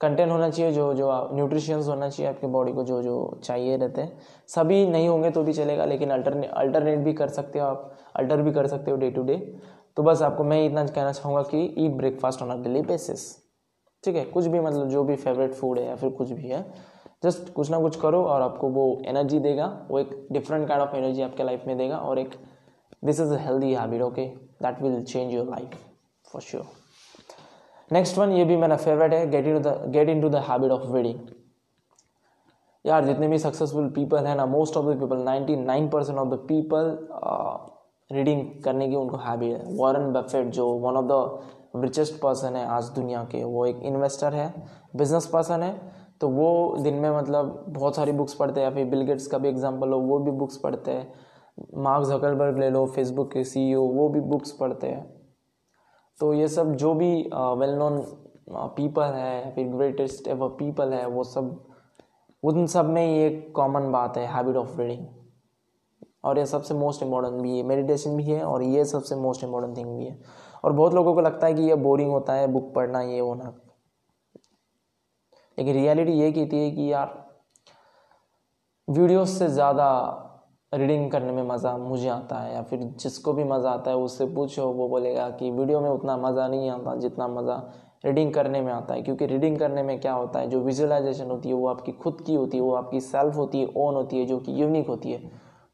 [0.00, 4.00] कंटेंट होना चाहिए, जो जो न्यूट्रिशियस होना चाहिए आपकी बॉडी को, जो जो चाहिए रहते
[4.00, 7.90] हैं। सभी नहीं होंगे तो भी चलेगा, लेकिन अल्टरने अल्टरनेट भी कर सकते हो आप
[8.16, 9.36] अल्टर भी कर सकते हो डे टू डे
[9.96, 13.30] तो बस आपको मैं इतना कहना चाहूँगा कि eat breakfast on a daily basis
[14.04, 14.24] ठीक है?
[14.24, 16.64] कुछ भी मतलब जो भी फेवरेट फ़ूड है या फिर कुछ भी है
[17.24, 20.96] जस्ट कुछ ना कुछ करो और आपको वो एनर्जी देगा, वो एक डिफरेंट काइंड ऑफ़
[20.96, 22.34] एनर्जी आपके लाइफ में देगा और एक
[23.02, 24.26] this is a healthy habit okay
[24.62, 25.76] that will change your life
[26.24, 26.64] for sure
[27.90, 30.92] next one ये भी मेरा फेवरेट है get in the get into the habit of
[30.94, 31.18] reading
[32.84, 36.38] यार, जितने भी सक्सेसफुल पीपल है ना most of the people 99 percent of the
[36.48, 36.96] people
[38.10, 42.64] reading करने की उनको हैबिट है। वॉरेन बफेट जो one of the richest person है
[42.68, 44.52] आज दुनिया के, वो एक इन्वेस्टर है
[44.96, 45.74] बिज़नेस पर्सन है
[46.20, 49.38] तो वो दिन में मतलब बहुत सारी बुक्स पढ़ते हैं, या फिर बिल गेट्स का
[49.38, 51.12] भी एग्ज़ाम्पल हो, वो भी बुक्स पढ़ते हैं।
[51.76, 55.04] मार्क जकरबर्ग ले लो फेसबुक के सीईओ वो भी बुक्स पढ़ते हैं।
[56.20, 58.00] तो ये सब जो भी वेल नोन
[58.76, 61.64] पीपल है, फिर ग्रेटेस्ट एवर पीपल है, वो सब,
[62.42, 65.06] उन सब में ये कॉमन बात है हैबिट ऑफ़ रीडिंग
[66.24, 69.76] और ये सबसे मोस्ट इंपॉर्टेंट भी है मेडिटेशन भी है, और ये सबसे मोस्ट इंपॉर्टेंट
[69.76, 70.18] थिंग भी है।
[70.64, 73.54] और बहुत लोगों को लगता है कि ये बोरिंग होता है बुक पढ़ना, ये होना
[75.58, 77.14] लेकिन रियलिटी ये कहती है कि यार
[78.88, 79.86] वीडियोस से ज़्यादा
[80.72, 84.26] रीडिंग करने में मज़ा मुझे आता है या फिर जिसको भी मज़ा आता है उससे
[84.26, 87.72] पूछो, वो बोलेगा कि वीडियो में उतना मज़ा नहीं आता जितना मज़ा
[88.04, 91.48] रीडिंग करने में आता है। क्योंकि रीडिंग करने में क्या होता है, जो विजुअलाइजेशन होती
[91.48, 94.26] है, वो आपकी खुद की होती है, वो आपकी सेल्फ होती है ओन होती है,
[94.26, 95.30] जो कि यूनिक होती है,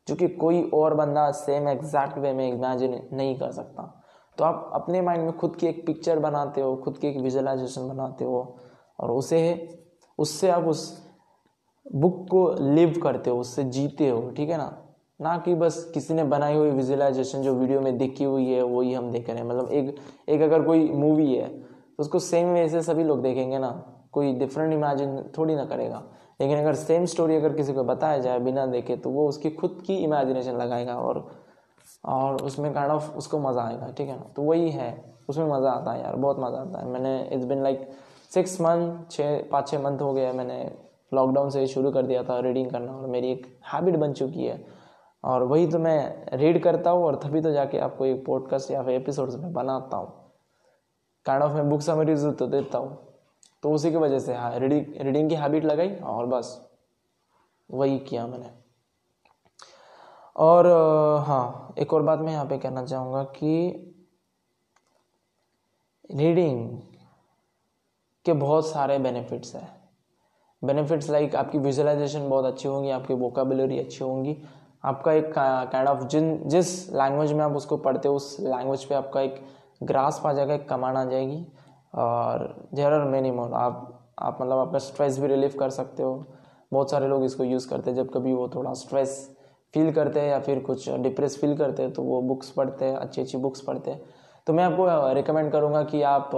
[0.09, 4.03] जो कि कोई और बंदा सेम एग्जैक्ट वे में इमेजिन नहीं कर सकता।
[4.39, 7.89] तो आप अपने माइंड में खुद की एक पिक्चर बनाते हो, खुद की एक विजुअलाइजेशन
[7.89, 8.57] बनाते हो
[9.01, 9.69] और उसे,
[10.19, 11.07] उससे आप उस
[11.95, 14.86] बुक को लिव करते हो, उससे जीते हो, ठीक है ना?
[15.21, 18.93] ना कि बस किसी ने बनाई हुई विजुअलाइजेशन जो वीडियो में दिखी हुई है, वही
[18.95, 19.97] हम देख रहे हैं। मतलब एक
[20.29, 23.71] एक अगर कोई मूवी है तो उसको सेम वे से सभी लोग देखेंगे ना।
[24.13, 26.03] कोई डिफरेंट इमेजिन थोड़ी ना करेगा।
[26.41, 29.83] लेकिन अगर सेम स्टोरी अगर किसी को बताया जाए बिना देखे तो वो उसकी खुद
[29.87, 31.27] की इमेजिनेशन लगाएगा और
[32.05, 34.25] और उसमें काइंड ऑफ़ उसको मज़ा आएगा, ठीक है ना?
[34.37, 37.63] तो वही है। उसमें मज़ा आता है यार, बहुत मज़ा आता है। मैंने it's been
[37.63, 37.89] like
[38.33, 40.59] six month छः पाँच छः मंथ हो गया मैंने
[41.13, 44.65] लॉकडाउन से शुरू कर दिया था रीडिंग करना और मेरी एक हैबिट बन चुकी है।
[45.27, 48.83] और वही तो मैं रीड करता हूँ और तभी तो जाके आपको एक पॉडकास्ट या
[48.83, 50.12] फिर एपिसोड्स में बनाता हूँ।
[51.27, 52.97] काइंड ऑफ़ मैं बुक समरीज तो देता हूँ।
[53.62, 56.71] तो उसी की वजह से हाँ रीडिंग रीडिंग की हैबिट लगाई और बस,
[57.71, 58.51] वही किया मैंने।
[60.37, 60.67] और
[61.27, 63.95] हाँ एक और बात मैं यहाँ पे कहना चाहूँगा कि
[66.11, 66.79] रीडिंग
[68.27, 69.69] के बहुत सारे बेनिफिट्स हैं।
[70.62, 74.37] बेनिफिट्स लाइक आपकी विजुअलाइजेशन बहुत अच्छी होंगी, आपकी वोकाबुलरी अच्छी होंगी
[74.87, 78.94] आपका एक काइंड ऑफ़ जिन, जिस लैंग्वेज में आप उसको पढ़ते हो, उस लैंग्वेज पे
[78.94, 79.40] आपका एक
[79.83, 81.44] ग्रास आ जाएगा, एक कमांड आ जाएगी।
[81.94, 86.25] और देर आर मेनी मोर आप आप मतलब आपका स्ट्रेस भी रिलीव कर सकते हो।
[86.72, 89.18] बहुत सारे लोग इसको यूज़ करते हैं, जब कभी वो थोड़ा स्ट्रेस
[89.75, 92.96] फील करते हैं या फिर कुछ डिप्रेस फील करते हैं तो वो बुक्स पढ़ते हैं,
[92.96, 94.01] अच्छी अच्छी बुक्स पढ़ते हैं।
[94.46, 96.31] तो मैं आपको रिकमेंड करूँगा कि आप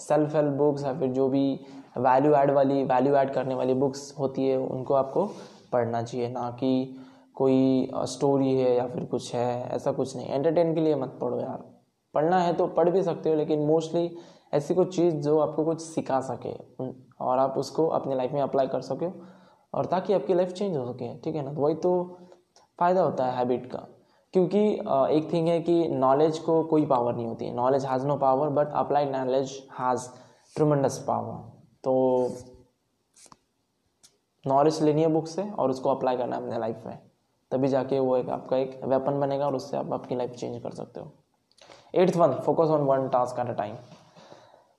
[0.00, 1.60] सेल्फ हेल्प बुक्स या फिर जो भी
[1.98, 5.26] वैल्यू ऐड वाली वैल्यू ऐड करने वाली बुक्स होती है, उनको आपको
[5.72, 6.96] पढ़ना चाहिए। ना कि
[7.36, 11.40] कोई स्टोरी है या फिर कुछ है, ऐसा कुछ नहीं। एंटरटेन के लिए मत पढ़ो
[11.40, 11.64] यार।
[12.14, 14.16] पढ़ना है तो पढ़ भी सकते हो, लेकिन मोस्टली
[14.52, 16.52] ऐसी कुछ चीज़ जो आपको कुछ सिखा सके
[17.20, 19.06] और आप उसको अपनी लाइफ में अप्लाई कर सके,
[19.74, 21.52] और ताकि आपकी लाइफ चेंज हो सके, ठीक है ना?
[21.52, 22.18] तो वही तो
[22.78, 23.86] फ़ायदा होता है हैबिट का।
[24.34, 24.60] क्योंकि
[25.16, 28.72] एक थिंग है कि नॉलेज को कोई पावर नहीं होती। Knowledge has no power but
[28.74, 30.08] applied knowledge has
[30.56, 31.36] tremendous power
[31.84, 32.28] तो
[34.44, 36.98] नॉलेज लेनी है बुक से, और उसको अप्लाई करना है अपने लाइफ में।
[37.54, 40.70] तभी जाके वो एक आपका एक वेपन बनेगा और उससे आप आपकी लाइफ चेंज कर
[40.70, 41.12] सकते हो।
[41.94, 43.76] Eighth one focus on one task at a time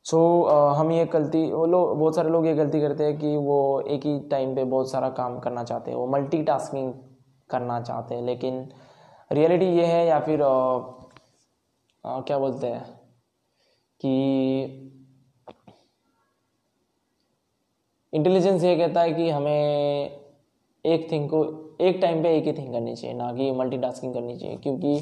[0.03, 3.81] so हम ये गलती वो लोग बहुत सारे लोग ये गलती करते हैं कि वो
[3.81, 6.93] एक ही टाइम पे बहुत सारा काम करना चाहते हैं वो मल्टी टास्किंग
[7.49, 8.69] करना चाहते हैं लेकिन
[9.31, 10.77] रियलिटी ये है या फिर आ,
[12.05, 12.83] आ, क्या बोलते हैं
[13.99, 14.11] कि
[18.13, 20.21] इंटेलिजेंस ये कहता है कि हमें
[20.85, 21.43] एक थिंग को
[21.79, 24.97] एक टाइम पे एक ही थिंग करनी चाहिए, ना कि मल्टीटास्किंग करनी चाहिए, क्योंकि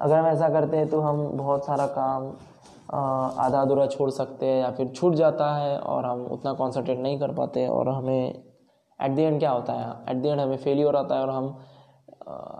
[0.00, 2.32] अगर हम ऐसा करते हैं तो हम बहुत सारा काम
[2.88, 7.18] आधा अधूरा छोड़ सकते हैं या फिर छूट जाता है और हम उतना कॉन्सेंट्रेट नहीं
[7.20, 9.90] कर पाते और हमें एट द एंड क्या होता है?
[10.10, 11.56] एट द एंड हमें फेलियर आता है और हम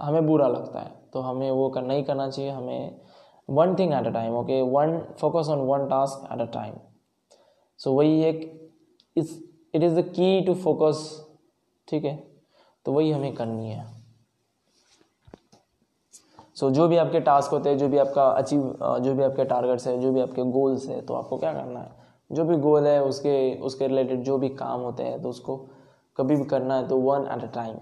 [0.01, 3.01] हमें बुरा लगता है। तो हमें वो करना ही करना चाहिए, हमें
[3.49, 6.75] one thing at a time okay one focus on one task at a time
[7.81, 8.71] so वही एक
[9.17, 9.39] इस
[9.75, 11.09] it is the key to focus
[11.89, 12.23] ठीक है?
[12.87, 13.85] तो वही हमें करनी है।
[16.57, 18.63] सो so, जो भी आपके टास्क होते हैं जो भी आपका अचीव
[19.03, 21.91] जो भी आपके टारगेट्स है जो भी आपके गोल्स है तो आपको क्या करना है?
[22.31, 25.57] जो भी गोल है उसके उसके रिलेटेड जो भी काम होते हैं तो उसको
[26.17, 27.77] कभी भी करना है तो वन एट अ टाइम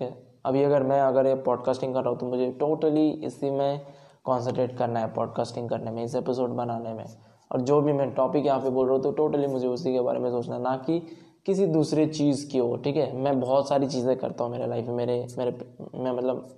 [0.00, 0.10] है
[0.44, 3.80] अभी अगर मैं अगर ये पॉडकास्टिंग कर रहा हूँ तो मुझे टोटली इसी में
[4.24, 7.04] कॉन्सेंट्रेट करना है पॉडकास्टिंग करने में इस एपिसोड बनाने में।
[7.50, 10.00] और जो भी मैं टॉपिक यहाँ पे बोल रहा हूँ तो टोटली मुझे उसी के
[10.00, 11.00] बारे में सोचना ना कि
[11.46, 13.16] किसी दूसरे चीज़ की हो, ठीक है?
[13.16, 15.50] मैं बहुत सारी चीज़ें करता हूँ मेरे लाइफ में, मेरे मेरे,
[15.94, 16.48] मैं मतलब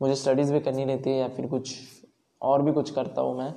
[0.00, 1.74] मुझे स्टडीज़ भी करनी रहती है या फिर कुछ
[2.42, 3.52] और भी कुछ करता हूँ मैं।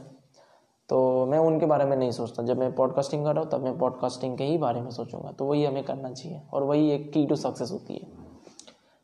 [0.90, 3.78] तो मैं उनके बारे में नहीं सोचता। जब मैं पॉडकास्टिंग कर रहा हूँ, तब मैं
[3.78, 7.26] पॉडकास्टिंग के ही बारे में सोचूँगा। तो वही हमें करना चाहिए और वही एक की
[7.26, 8.08] टू सक्सेस होती है।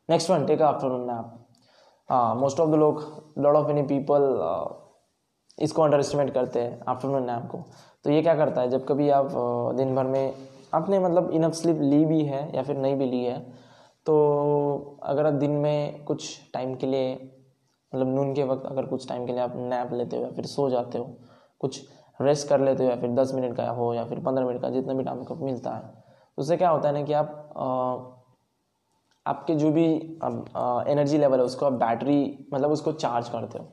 [0.08, 1.36] Next one take afternoon nap
[2.08, 3.02] हाँ मोस्ट ऑफ़ द लोग
[3.38, 4.22] लॉट ऑफ़ एनी पीपल
[5.58, 7.58] इसको अंडर एस्टिमेट करते हैं आफ्टरनून नैप को।
[8.04, 8.68] तो ये क्या करता है?
[8.70, 9.30] जब कभी आप
[9.76, 10.34] दिन भर में
[10.72, 13.38] आपने मतलब इनफ स्लिप ली भी है या फिर नहीं भी ली है
[14.06, 17.14] तो अगर आप दिन में कुछ टाइम के लिए
[17.92, 20.46] मतलब नून के वक्त अगर कुछ टाइम के लिए आप नैप लेते हो या फिर
[20.46, 21.04] सो जाते हो
[21.60, 21.80] कुछ
[22.20, 24.70] रेस्ट कर लेते हो या फिर दस मिनट का हो या फिर पंद्रह मिनट का
[24.70, 28.20] जितना भी टाइम को मिलता है तो उससे क्या होता है ना कि आप आ,
[29.26, 29.84] आपके जो भी
[30.92, 33.66] एनर्जी लेवल है उसको आप बैटरी मतलब उसको चार्ज करते हो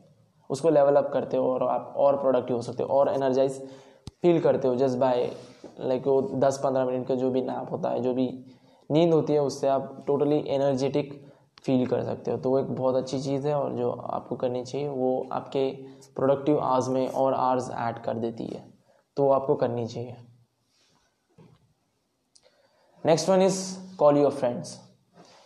[0.49, 3.61] उसको लेवल अप करते हो और आप और प्रोडक्टिव हो सकते हो और एनर्जाइज
[4.23, 5.31] फील करते हो जस्ट बाय
[5.79, 8.27] लाइक वो दस पंद्रह मिनट का जो भी नैप होता है, जो भी
[8.89, 11.13] नींद होती है, उससे आप टोटली एनर्जेटिक
[11.63, 14.63] फील कर सकते हो। तो वो एक बहुत अच्छी चीज़ है और जो आपको करनी
[14.63, 15.69] चाहिए, वो आपके
[16.15, 18.63] प्रोडक्टिव आवर्स में और आवर्स ऐड कर देती है।
[19.17, 20.15] तो वो आपको करनी चाहिए।
[23.03, 23.59] Next one is
[23.97, 24.79] call your friends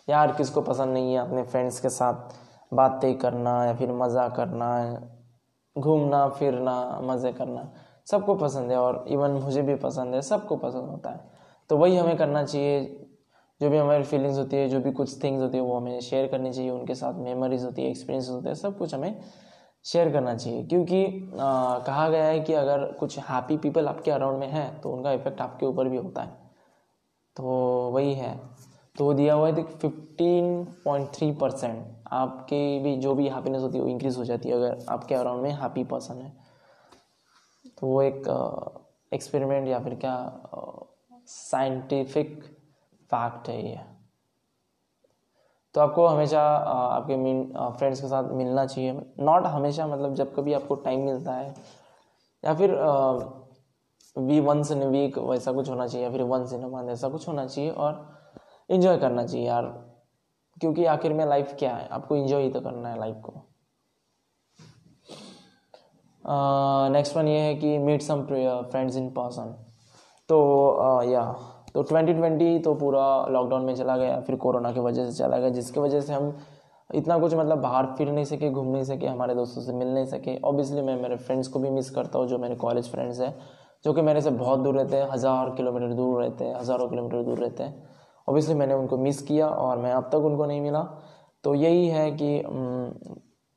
[0.08, 2.34] यार, किसको पसंद नहीं है अपने फ्रेंड्स के साथ
[2.72, 4.68] बातें करना या फिर मज़ा करना,
[5.76, 7.70] घूमना, फिरना, मज़े करना।
[8.12, 11.20] सबको पसंद है और इवन मुझे भी पसंद है सबको पसंद होता है।
[11.70, 12.98] तो वही हमें करना चाहिए।
[13.60, 16.26] जो भी हमारी फीलिंग्स होती है जो भी कुछ थिंग्स होती है वो हमें शेयर
[16.26, 19.20] करनी चाहिए। उनके साथ मेमोरीज होती है एक्सपीरियंस होते हैं सब कुछ हमें
[19.84, 21.04] शेयर करना चाहिए। क्योंकि
[21.40, 25.12] आ, कहा गया है कि अगर कुछ हैप्पी पीपल आपके अराउंड में है तो उनका
[25.12, 26.36] इफ़ेक्ट आपके ऊपर भी होता है।
[27.36, 27.42] तो
[27.94, 28.36] वही है।
[28.98, 33.84] तो दिया हुआ है फिफ्टीन पॉइंट थ्री परसेंट आपके भी जो भी हैप्पीनेस होती है
[33.84, 36.32] वो इंक्रीज हो जाती है अगर आपके अराउंड में हैप्पी पर्सन है।
[37.82, 38.26] तो वो एक
[39.12, 40.14] एक्सपेरिमेंट या फिर क्या
[41.28, 42.42] साइंटिफिक
[43.10, 43.80] फैक्ट है ये।
[45.74, 47.42] तो आपको हमेशा आपके मिन
[47.78, 51.54] फ्रेंड्स के साथ मिलना चाहिए। नॉट हमेशा मतलब जब कभी आपको टाइम मिलता है,
[52.44, 52.74] या फिर
[54.16, 57.28] वी वंस इन वीक वैसा कुछ होना चाहिए, या फिर वंस इन मंथ ऐसा कुछ
[57.28, 58.20] होना चाहिए और
[58.70, 59.64] इन्जॉय करना चाहिए यार।
[60.60, 61.88] क्योंकि आखिर में लाइफ क्या है?
[61.88, 63.42] आपको इन्जॉय ही तो करना है लाइफ को।
[66.24, 69.54] नेक्स्ट वन ये है कि meet some friends in person
[70.28, 70.38] तो
[71.04, 71.24] या
[71.74, 75.48] तो 2020 तो पूरा लॉकडाउन में चला गया, फिर कोरोना की वजह से चला गया,
[75.50, 76.36] जिसकी वजह से हम
[76.90, 80.04] इतना कुछ मतलब बाहर फिर नहीं सके, घूम नहीं सके, हमारे दोस्तों से मिल नहीं
[80.06, 80.36] सके.
[80.38, 83.34] ऑब्वियसली मैं मेरे फ्रेंड्स को भी मिस करता हूँ, जो मेरे कॉलेज फ्रेंड्स हैं,
[83.84, 87.22] जो कि मेरे से बहुत दूर रहते हैं, हज़ार किलोमीटर दूर रहते हैं, हज़ारों किलोमीटर
[87.22, 87.82] दूर रहते हैं.
[88.28, 90.82] ऑब्वियसली मैंने उनको मिस किया और मैं अब तक उनको नहीं मिला.
[91.44, 92.42] तो यही है कि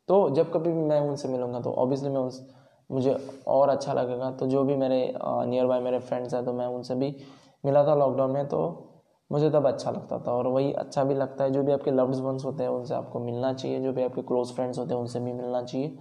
[0.10, 2.46] तो जब कभी मैं उनसे मिलूँगा तो ऑब्वियसली मैं उस
[2.90, 3.16] मुझे
[3.48, 6.96] और अच्छा लगेगा। तो जो भी मेरे नियर बाय मेरे फ्रेंड्स हैं तो मैं उनसे
[6.96, 7.16] भी
[7.64, 8.92] मिला था लॉकडाउन में तो
[9.32, 12.16] मुझे तब अच्छा लगता था। और वही अच्छा भी लगता है, जो भी आपके लव्ड
[12.16, 15.20] वंस होते हैं, उनसे आपको मिलना चाहिए। जो भी आपके क्लोज फ्रेंड्स होते हैं, उनसे
[15.20, 15.98] भी मिलना चाहिए।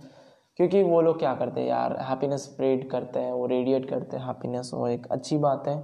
[0.59, 4.27] क्योंकि वो लोग क्या करते हैं यार हैप्पीनेस स्प्रेड करते हैं, वो रेडिएट करते हैं।
[4.27, 5.83] हैप्पीनेस वो एक अच्छी बात है।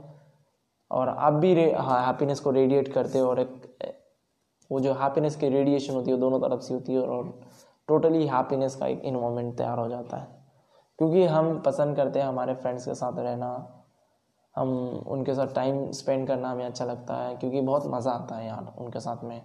[0.90, 3.96] और आप भी हाँ हैप्पीनेस को रेडिएट करते हो, और एक,
[4.70, 7.40] वो जो हैप्पीनेस की रेडिएशन होती है दोनों तरफ़ से होती है, और
[7.88, 10.39] टोटली हैप्पीनेस का एक इन्वामेंट तैयार हो जाता है।
[11.00, 13.46] क्योंकि हम पसंद करते हैं हमारे फ्रेंड्स के साथ रहना।
[14.54, 14.70] हम
[15.08, 18.72] उनके साथ टाइम स्पेंड करना हमें अच्छा लगता है, क्योंकि बहुत मज़ा आता है यार
[18.78, 19.42] उनके साथ में।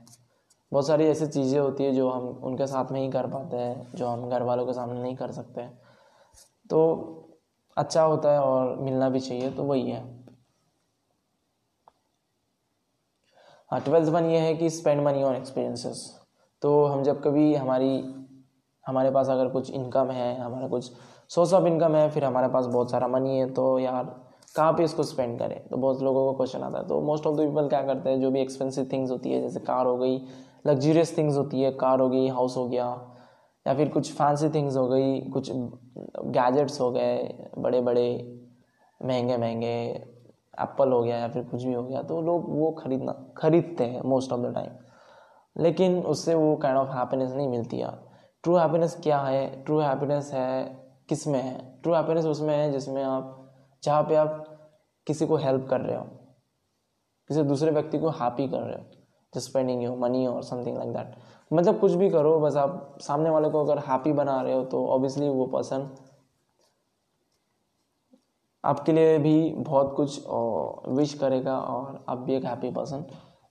[0.71, 3.87] बहुत सारी ऐसी चीज़ें होती है जो हम उनके साथ में ही कर पाते हैं,
[3.95, 5.67] जो हम घर वालों के सामने नहीं कर सकते।
[6.69, 6.81] तो
[7.77, 10.03] अच्छा होता है और मिलना भी चाहिए तो वही है।
[13.71, 16.07] हाँ ट्वेल्थ वन ये है कि स्पेंड मनी ऑन एक्सपीरियंसेस
[16.61, 17.97] तो हम जब कभी हमारी,
[18.85, 20.91] हमारे पास अगर कुछ इनकम है, हमारा कुछ
[21.31, 24.03] सोर्स ऑफ़ इनकम है फिर हमारे पास बहुत सारा मनी है तो यार,
[24.55, 25.59] कहाँ पे इसको स्पेंड करें?
[25.69, 28.19] तो बहुत लोगों को क्वेश्चन आता है। तो मोस्ट ऑफ़ द पीपल क्या करते हैं?
[28.21, 30.17] जो भी एक्सपेंसिव थिंग्स होती है, जैसे कार हो गई
[30.67, 32.85] लग्जरियस थिंग्स होती है कार हो गई हाउस हो गया,
[33.65, 38.07] या फिर कुछ फैंसी थिंग्स हो गई, कुछ गैजेट्स हो गए बड़े बड़े
[39.01, 39.75] महँगे महँगे
[40.61, 44.01] एप्पल हो गया, या फिर कुछ भी हो गया तो लोग वो खरीदना, खरीदते हैं
[44.03, 44.71] मोस्ट ऑफ़ द टाइम
[45.55, 47.99] लेकिन उससे वो काइंड ऑफ़ हैप्पीनेस नहीं मिलती यार।
[48.43, 49.63] ट्रू हैप्पीनेस क्या है?
[49.63, 51.79] ट्रू हैप्पीनेस है किसमें है?
[51.83, 54.43] ट्रू हैप्पीनेस उसमें है जिसमें आप, जहाँ पे आप
[55.07, 56.03] किसी को हेल्प कर रहे हो,
[57.29, 58.85] किसी दूसरे व्यक्ति को हैप्पी कर रहे हो
[59.33, 61.15] जस्ट स्पेंडिंग यू मनी और समथिंग लाइक दैट
[61.53, 64.85] मतलब कुछ भी करो, बस आप सामने वाले को अगर हैप्पी बना रहे हो तो
[64.87, 65.89] ऑब्वियसली वो पर्सन
[68.63, 70.23] आपके लिए भी बहुत कुछ
[70.89, 73.05] विश करेगा और आप भी एक हैप्पी पर्सन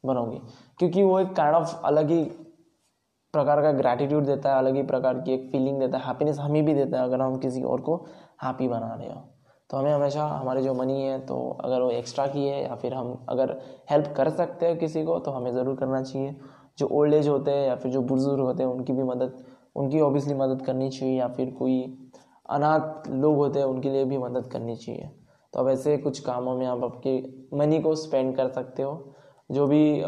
[0.04, 0.40] बनोगे।
[0.78, 2.24] क्योंकि वो एक काइंड ऑफ़ अलग ही
[3.34, 6.64] प्रकार का ग्रैटिट्यूड देता है, अलग ही प्रकार की एक फीलिंग देता है हैप्पीनेस हमें
[6.64, 7.96] भी देता है अगर हम किसी और को
[8.42, 9.20] हैप्पी बना रहे हो।
[9.70, 12.94] तो हमें हमेशा हमारे जो मनी है तो अगर वो एक्स्ट्रा की है या फिर
[12.94, 13.56] हम अगर
[13.90, 16.36] हेल्प कर सकते हैं किसी को तो हमें ज़रूर करना चाहिए।
[16.78, 19.44] जो ओल्ड एज होते हैं या फिर जो बुज़ुर्ग होते हैं, उनकी भी मदद,
[19.76, 21.82] उनकी ऑब्वियसली मदद करनी चाहिए या फिर कोई
[22.48, 25.10] अनाथ लोग होते हैं, उनके लिए भी मदद करनी चाहिए।
[25.52, 27.18] तो अब ऐसे कुछ कामों में आप आपके
[27.56, 29.14] मनी को स्पेंड कर सकते हो।
[29.50, 30.00] जो भी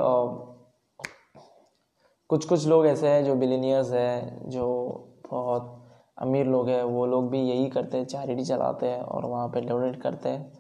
[2.28, 4.88] कुछ कुछ लोग ऐसे हैं जो बिलीनियर्स हैं, जो
[5.30, 5.84] बहुत
[6.18, 9.60] अमीर लोग हैं, वो लोग भी यही करते हैं चैरिटी चलाते हैं और वहाँ पे
[9.60, 10.52] डोनेट करते हैं।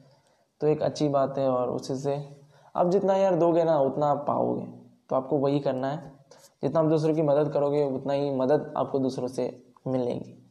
[0.60, 2.28] तो एक अच्छी बात है और उसी से
[2.76, 4.66] आप जितना यार दोगे ना, उतना आप पाओगे।
[5.10, 6.12] तो आपको वही करना है।
[6.62, 10.50] जितना आप दूसरों की मदद करोगे, उतना ही मदद आपको दूसरों से मिलेगी।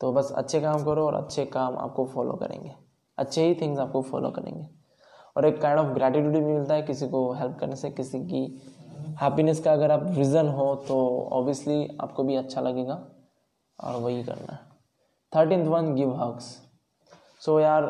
[0.00, 2.74] तो बस अच्छे काम करो और अच्छे काम आपको फॉलो करेंगे।
[3.18, 4.68] अच्छे ही थिंग्स आपको फॉलो करेंगे।
[5.36, 8.62] और एक काइंड ऑफ़ ग्रेटिट्यूड भी मिलता है किसी को हेल्प करने से, किसी की
[9.20, 10.96] हैप्पीनेस का अगर आप रीज़न हो तो
[11.32, 12.94] ऑब्वियसली आपको भी अच्छा लगेगा
[13.78, 14.58] और वही करना है।
[15.32, 16.44] Thirteen one give hugs
[17.40, 17.84] so यार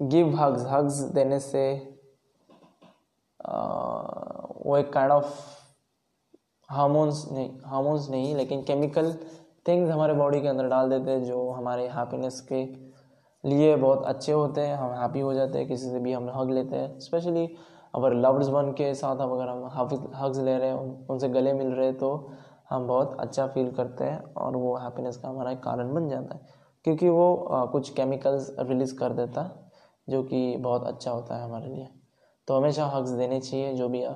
[0.00, 1.64] गिव हग्स हग्स देने से
[3.40, 5.32] वो एक काइंड ऑफ़
[6.68, 9.12] हार्मोन्स नहीं हार्मोन्स नहीं, लेकिन केमिकल
[9.68, 12.64] थिंग्स हमारे बॉडी के अंदर डाल देते हैं, जो हमारे हैप्पीनेस के
[13.44, 16.50] लिए बहुत अच्छे होते हैं। हम हैप्पी हो जाते हैं, किसी से भी हम हग
[16.50, 17.46] लेते हैं। स्पेशली
[17.94, 19.64] अगर लव्ड वन के साथ हम अगर हम
[20.14, 22.30] हग्स ले रहे हैं उनसे गले मिल रहे हैं तो
[22.70, 26.34] हम बहुत अच्छा फील करते हैं और वो हैप्पीनेस का हमारा एक कारण बन जाता
[26.34, 26.46] है।
[26.84, 29.70] क्योंकि वो आ, कुछ केमिकल्स रिलीज़ कर देता है
[30.08, 31.88] जो कि बहुत अच्छा होता है हमारे लिए।
[32.48, 34.12] तो हमेशा हग्स देने चाहिए जो भी आ,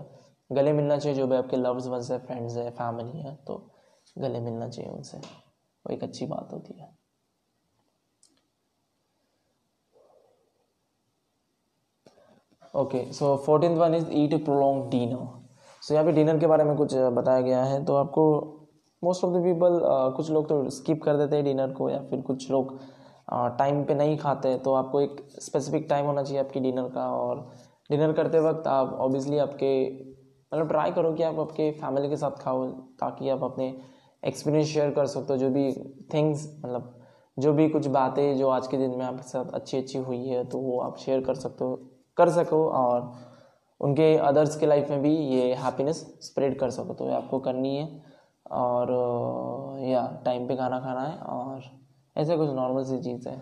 [0.52, 3.70] गले मिलना चाहिए जो भी आपके लव्ड वंस है फ्रेंड्स है फैमिली है तो
[4.18, 6.97] गले मिलना चाहिए उनसे। वो एक अच्छी बात होती है।
[12.78, 15.26] Okay so fourteen one is eat prolong dinner
[15.82, 18.24] so यहाँ पे डिनर के बारे में कुछ बताया गया है। तो आपको
[19.02, 19.80] मोस्ट ऑफ़ द पीपल
[20.16, 22.78] कुछ लोग तो स्किप कर देते हैं डिनर को या फिर कुछ लोग
[23.58, 27.40] टाइम पे नहीं खाते। तो आपको एक स्पेसिफिक टाइम होना चाहिए आपकी डिनर का और
[27.90, 29.72] डिनर करते वक्त आप ऑब्वियसली आपके
[30.52, 32.66] मतलब ट्राई करो कि आप आपके फैमिली के साथ खाओ
[33.00, 33.74] ताकि आप अपने
[34.22, 35.70] एक्सपीरियंस शेयर कर सकते हो जो भी
[36.14, 36.94] थिंग्स मतलब
[37.36, 40.44] जो भी कुछ बातें जो आज के दिन में आपके साथ अच्छी अच्छी हुई है
[40.44, 41.76] तो वो आप शेयर कर सकते हो
[42.18, 43.12] कर सको और
[43.80, 47.76] उनके अदर्स के लाइफ में भी ये हैप्पीनेस स्प्रेड कर सको तो ये आपको करनी
[47.76, 47.86] है।
[48.52, 48.90] और
[49.82, 51.62] या टाइम पे खाना खाना है और
[52.16, 53.36] ऐसे कुछ नॉर्मल सी चीज़ है।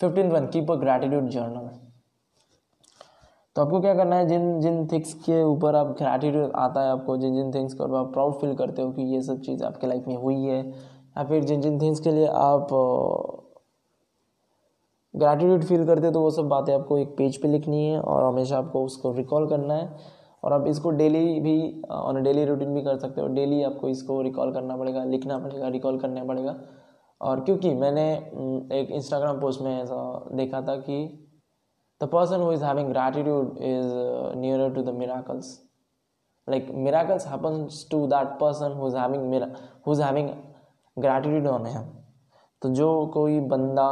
[0.00, 1.68] Fifteen one keep a gratitude journal
[3.56, 7.16] तो आपको क्या करना है, जिन जिन थिंग्स के ऊपर आप ग्रैटिट्यूड आता है आपको,
[7.16, 10.04] जिन जिन थिंग्स को आप प्राउड फील करते हो कि ये सब चीज़ आपके लाइफ
[10.08, 12.68] में हुई है, या फिर जिन जिन थिंग्स के लिए आप
[15.18, 18.58] ग्रैटिट्यूड फील करते तो वो सब बातें आपको एक पेज पे लिखनी है और हमेशा
[18.58, 22.98] आपको उसको रिकॉल करना है। और आप इसको डेली भी ऑन डेली रूटीन भी कर
[22.98, 26.54] सकते हो। डेली आपको इसको रिकॉल करना पड़ेगा, लिखना पड़ेगा रिकॉल करना पड़ेगा।
[27.20, 28.10] और क्योंकि मैंने
[28.72, 30.98] एक इंस्टाग्राम पोस्ट में ऐसा देखा था कि
[32.00, 33.92] the person who is having gratitude is
[34.38, 35.48] nearer to the miracles
[36.48, 39.42] like miracles happens to that person who is having
[39.86, 40.28] who is having
[40.96, 41.82] gratitude on him
[42.62, 43.88] तो जो कोई बंदा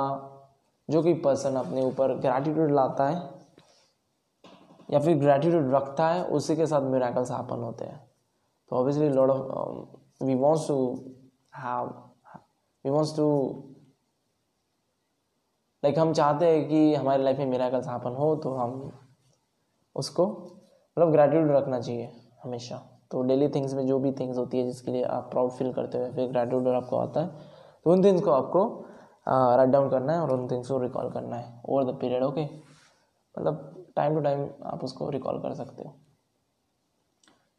[0.88, 3.22] जो कि पर्सन अपने ऊपर ग्रैटिट्यूड लाता है,
[4.88, 8.00] या फिर ग्रैटिट्यूड रखता है, उसी के साथ मिराकल्स हैपन होते हैं।
[8.70, 10.76] तो obviously lord of we wants to
[11.56, 11.86] have
[12.84, 13.26] we wants to
[15.82, 18.90] like हम चाहते हैं कि हमारी लाइफ में मिराकल्स हैपन हो तो हम
[19.96, 22.10] उसको मतलब ग्रैटिट्यूड रखना चाहिए
[22.44, 22.76] हमेशा।
[23.10, 25.98] तो डेली थिंग्स में जो भी थिंग्स होती है जिसके लिए आप प्राउड फील करते
[25.98, 27.26] हो फिर ग्रैटिट्यूड आपको आता है
[27.84, 28.64] तो उन थिंग्स को आपको
[29.26, 32.44] राइट डाउन करना है और उन थिंग्स को रिकॉल करना है ओवर द पीरियड ओके
[32.44, 35.94] मतलब टाइम टू टाइम आप उसको रिकॉल कर सकते हो।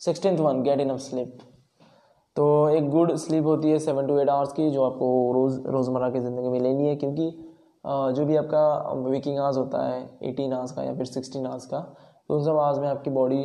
[0.02, 1.38] Sixteen one get in sleep
[2.36, 6.10] तो एक गुड स्लीप होती है सेवन टू एट आवर्स की, जो आपको रोज़, रोज़मर्रा
[6.10, 7.30] की ज़िंदगी में लेनी है, क्योंकि
[7.86, 11.80] जो भी आपका वेकिंग आवर्स होता है एटीन आवर्स का या फिर सिक्सटीन आवर्स का
[11.80, 13.42] तो उन सब आवर्स में आपकी बॉडी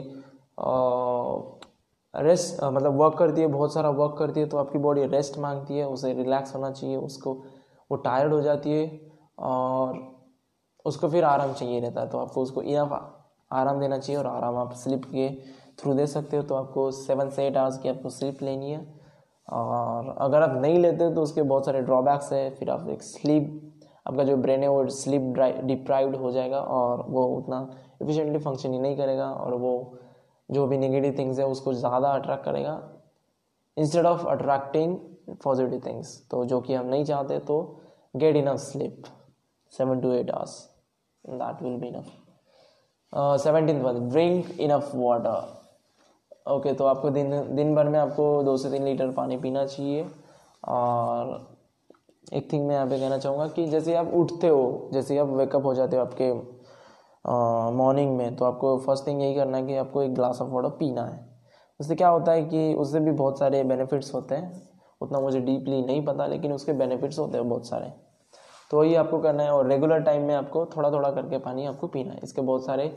[2.15, 5.79] रेस्ट मतलब वर्क करती है, बहुत सारा वर्क करती है तो आपकी बॉडी रेस्ट मांगती
[5.79, 7.35] है, उसे रिलैक्स होना चाहिए, उसको
[7.93, 8.85] वो टायर्ड हो जाती है
[9.41, 10.01] और
[10.85, 12.93] उसको फिर आराम चाहिए रहता है। तो आपको उसको इनफ
[13.51, 15.29] आराम देना चाहिए और आराम आप स्लिप के
[15.79, 18.81] थ्रू दे सकते हो। तो आपको सेवन से एट आवर्स की आपको स्लिप लेनी है।
[19.49, 23.59] और अगर आप नहीं लेते तो उसके बहुत सारे ड्रॉबैक्स है। फिर आप एक स्लीप
[24.09, 27.59] आपका जो ब्रेन है वो स्लीप डिप्राइव्ड हो जाएगा और वो उतना
[28.03, 29.75] एफिशिएंटली फ़ंक्शन ही नहीं करेगा और वो
[30.49, 32.81] जो भी नेगेटिव थिंग्स है उसको ज़्यादा अट्रैक्ट करेगा।
[33.77, 34.97] Instead of attracting
[35.29, 37.79] positive things तो जो कि हम नहीं चाहते तो
[38.15, 39.07] enough sleep.
[39.73, 40.69] 7 to 8 hours.
[41.25, 42.09] That will be enough.
[43.13, 45.37] Uh, 17th one drink enough water.
[46.49, 50.07] Okay तो आपको दिन दिन भर में आपको दो से तीन लीटर पानी पीना चाहिए।
[50.69, 51.57] और
[52.33, 55.65] एक थिंग मैं यहाँ पे कहना चाहूँगा कि जैसे आप उठते हो जैसे आप वेकअप
[55.65, 56.33] हो जाते हो आपके
[57.77, 60.69] मॉर्निंग में तो आपको फ़र्स्ट थिंग यही करना है कि आपको एक ग्लास ऑफ़ वाटर
[60.79, 61.19] पीना है।
[61.81, 64.72] उससे क्या होता है कि उससे भी बहुत सारे बेनिफिट्स होते हैं।
[65.03, 67.93] उतना मुझे डीपली नहीं पता, लेकिन उसके बेनिफिट्स होते हैं बहुत सारे।
[68.71, 71.87] तो वही आपको करना है, और रेगुलर टाइम में आपको थोड़ा थोड़ा करके पानी आपको
[71.89, 72.95] पीना है। इसके बहुत सारे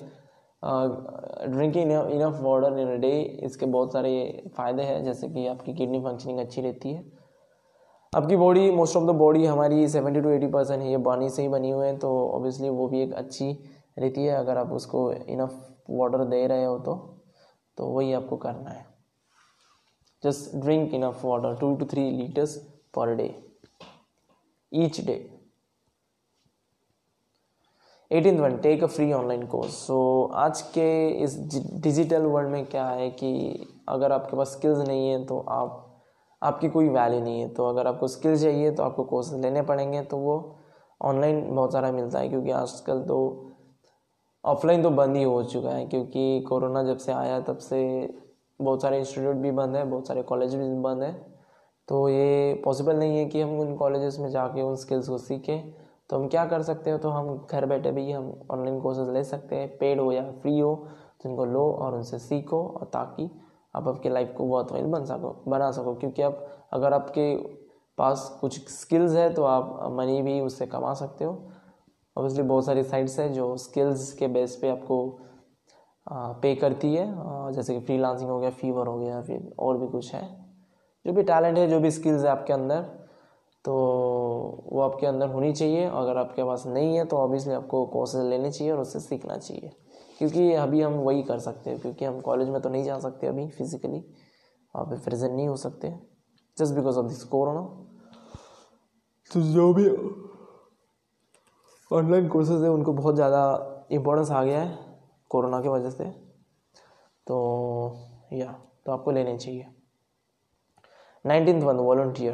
[0.64, 3.12] drinking enough water in day
[3.44, 7.04] इसके बहुत सारे फ़ायदे हैं, जैसे कि आपकी किडनी फंक्शनिंग अच्छी रहती है।
[8.14, 11.42] आपकी body most of the body हमारी सेवेंटी टू एटी परसेंट है, ये पानी से
[11.42, 13.52] ही बनी हुई है तो ऑब्वियसली वो भी एक अच्छी
[14.00, 16.96] रहती है। अगर आप उसको इनफ वाटर दे रहे हो तो
[17.78, 18.86] तो वही आपको करना है।
[20.26, 22.58] Just drink enough water 2 to 3 liters
[22.94, 23.32] per day.
[24.72, 25.22] Each day.
[28.12, 29.96] Eighteen one take a free online course so
[30.38, 30.88] आज के
[31.24, 31.38] इस
[31.84, 33.32] डिजिटल वर्ल्ड में क्या है कि
[33.90, 36.04] अगर आपके पास स्किल्स नहीं है तो आप,
[36.42, 40.02] आपकी कोई वैल्यू नहीं है। तो अगर आपको स्किल चाहिए तो आपको कोर्स लेने पड़ेंगे।
[40.02, 40.36] तो वो
[41.02, 43.18] ऑनलाइन बहुत सारा मिलता है, क्योंकि आजकल तो
[44.44, 47.82] ऑफलाइन तो बंद ही हो चुका है, क्योंकि कोरोना जब से आया, तब से
[48.60, 51.16] बहुत सारे इंस्टीट्यूट भी बंद हैं, बहुत सारे कॉलेज भी बंद हैं।
[51.88, 55.74] तो ये पॉसिबल नहीं है कि हम उन कॉलेजेस में जाके उन स्किल्स को सीखें।
[56.10, 56.98] तो हम क्या कर सकते हो?
[56.98, 60.60] तो हम घर बैठे भी हम ऑनलाइन कोर्सेज ले सकते हैं पेड हो या फ्री
[60.60, 60.76] हो
[61.24, 63.30] तो इनको लो और उनसे सीखो और ताकि
[63.76, 67.36] आप आपके लाइफ को बहुत वाइल बन सको, बना सको। क्योंकि आप अगर आपके
[67.98, 71.32] पास कुछ स्किल्स है तो आप मनी भी उससे कमा सकते हो।
[72.16, 74.98] ऑब्वियसली बहुत सारी साइट्स हैं जो स्किल्स के बेस पे आपको
[76.08, 77.06] पे करती है
[77.54, 80.24] जैसे कि फ्रीलांसिंग हो गया फीवर हो गया, फिर और भी कुछ है।
[81.06, 82.82] जो भी टैलेंट है, जो भी स्किल्स है आपके अंदर
[83.66, 83.74] तो
[84.66, 88.52] वो आपके अंदर होनी चाहिए। अगर आपके पास नहीं है तो ऑब्वियसली आपको कोर्सेज लेने
[88.52, 89.72] चाहिए और उससे सीखना चाहिए।
[90.20, 93.28] क्योंकि अभी हम वही कर सकते हैं, क्योंकि हम कॉलेज में तो नहीं जा सकते
[93.28, 95.94] अभी फिजिकली वहाँ पे प्रेजेंट नहीं हो सकते।
[96.58, 97.62] Just because of this corona
[99.32, 99.88] तो जो भी
[101.92, 104.85] ऑनलाइन कोर्सेज है, उनको बहुत ज़्यादा इम्पोर्टेंस आ गया है।
[105.30, 106.04] कोरोना की वजह से।
[107.28, 107.38] तो
[108.34, 108.56] या
[108.86, 109.68] तो आपको लेने चाहिए।
[111.26, 112.34] Nineteen one, volunteer.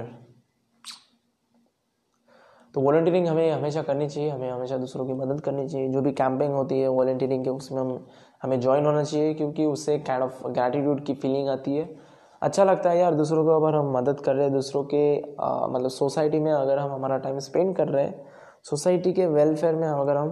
[2.74, 6.12] तो वॉल्टियरिंग हमें हमेशा करनी चाहिए, हमें हमेशा दूसरों की मदद करनी चाहिए। जो भी
[6.12, 8.08] कैंपिंग होती है वॉल्टियरिंग के, उसमें हम,
[8.44, 11.96] हमें ज्वाइन होना चाहिए, क्योंकि उससे काइंड ऑफ़ ग्रैटिट्यूड की फीलिंग आती है।
[12.42, 15.22] अच्छा लगता है यार, दूसरों को अगर हम मदद कर रहे हैं, दूसरों के
[15.74, 18.26] मतलब सोसाइटी में अगर हम हमारा टाइम स्पेंड कर रहे हैं
[18.64, 20.32] सोसाइटी के वेलफेयर में अगर हम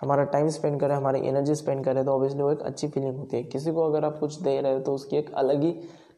[0.00, 3.36] हमारा टाइम स्पेंड करें, हमारी एनर्जी स्पेंड करें तो ऑब्वियसली वो एक अच्छी फीलिंग होती
[3.36, 5.70] है। किसी को अगर आप कुछ दे रहे हो तो उसकी एक अलग ही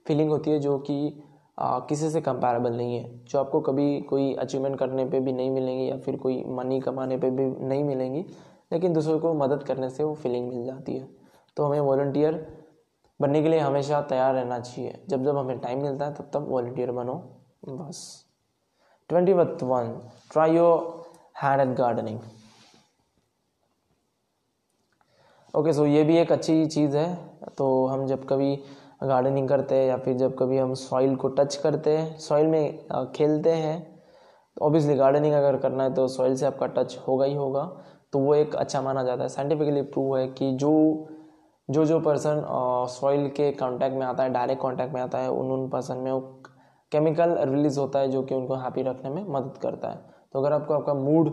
[0.06, 1.22] फीलिंग होती है, जो कि
[1.58, 5.88] किसी से कंपैरेबल नहीं है। जो आपको कभी कोई अचीवमेंट करने पे भी नहीं मिलेंगी,
[5.90, 8.24] या फिर कोई मनी कमाने पे भी नहीं मिलेंगी,
[8.72, 11.08] लेकिन दूसरों को मदद करने से वो फीलिंग मिल जाती है।
[11.56, 12.46] तो हमें वॉल्टियर
[13.20, 16.48] बनने के लिए हमेशा तैयार रहना चाहिए। जब जब हमें टाइम मिलता है, तब तब
[16.48, 17.14] वॉल्टियर बनो।
[17.68, 18.24] बस।
[19.10, 19.90] Twenty one
[20.32, 21.02] try your
[21.42, 22.18] hand at gardening
[25.54, 27.14] okay so ये भी एक अच्छी चीज़ है।
[27.58, 28.54] तो हम जब कभी
[29.04, 33.12] गार्डनिंग करते हैं या फिर जब कभी हम सॉइल को टच करते हैं सॉइल में
[33.14, 33.80] खेलते हैं
[34.56, 37.64] तो ऑब्वियसली गार्डनिंग अगर करना है तो सॉइल से आपका टच होगा ही होगा।
[38.12, 40.72] तो वो एक अच्छा माना जाता है। साइंटिफिकली प्रूव है कि जो
[41.68, 42.42] जो जो पर्सन
[42.90, 46.10] सॉइल के कांटेक्ट में आता है डायरेक्ट कांटेक्ट में आता है, उन उन पर्सन में
[46.12, 46.20] वो
[46.92, 50.00] केमिकल रिलीज़ होता है जो कि उनको हैप्पी रखने में मदद करता है।
[50.32, 51.28] तो अगर आपको आपका मूड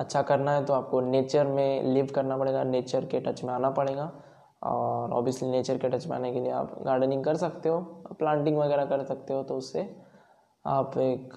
[0.00, 3.70] अच्छा करना है तो आपको नेचर में लिव करना पड़ेगा, नेचर के टच में आना
[3.70, 4.10] पड़ेगा।
[4.62, 7.80] और ऑब्वियसली नेचर के टच में आने के लिए आप गार्डनिंग कर सकते हो
[8.18, 9.88] प्लांटिंग वगैरह कर सकते हो तो उससे
[10.64, 11.34] आप एक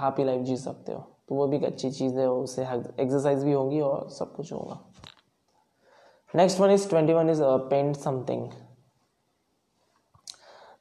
[0.00, 3.52] हैप्पी लाइफ जी सकते हो। तो वो भी एक अच्छी चीज़ है, उससे एक्सरसाइज भी
[3.52, 4.78] होगी और सब कुछ होगा।
[6.34, 8.48] Next one is twenty one is paint something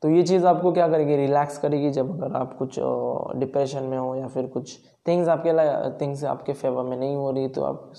[0.03, 1.15] तो ये चीज़ आपको क्या करेगी?
[1.15, 2.79] रिलैक्स करेगी जब अगर आप कुछ
[3.39, 4.77] डिप्रेशन में हो या फिर कुछ
[5.07, 7.91] थिंग्स आपके थिंग्स आपके फेवर में नहीं हो रही तो आप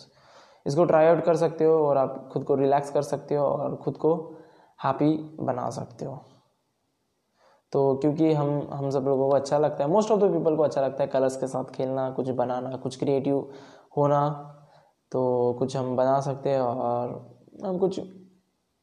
[0.66, 3.76] इसको ट्राई आउट कर सकते हो और आप खुद को रिलैक्स कर सकते हो और
[3.76, 4.14] खुद को
[4.78, 6.18] हैप्पी बना सकते हो।
[7.72, 10.62] तो क्योंकि हम हम सब लोगों को अच्छा लगता है। मोस्ट ऑफ़ द पीपल को
[10.62, 13.50] अच्छा लगता है कलर्स के साथ खेलना, कुछ बनाना, कुछ क्रिएटिव
[13.96, 14.28] होना
[15.12, 17.10] तो कुछ हम बना सकते हैं और
[17.64, 18.00] हम कुछ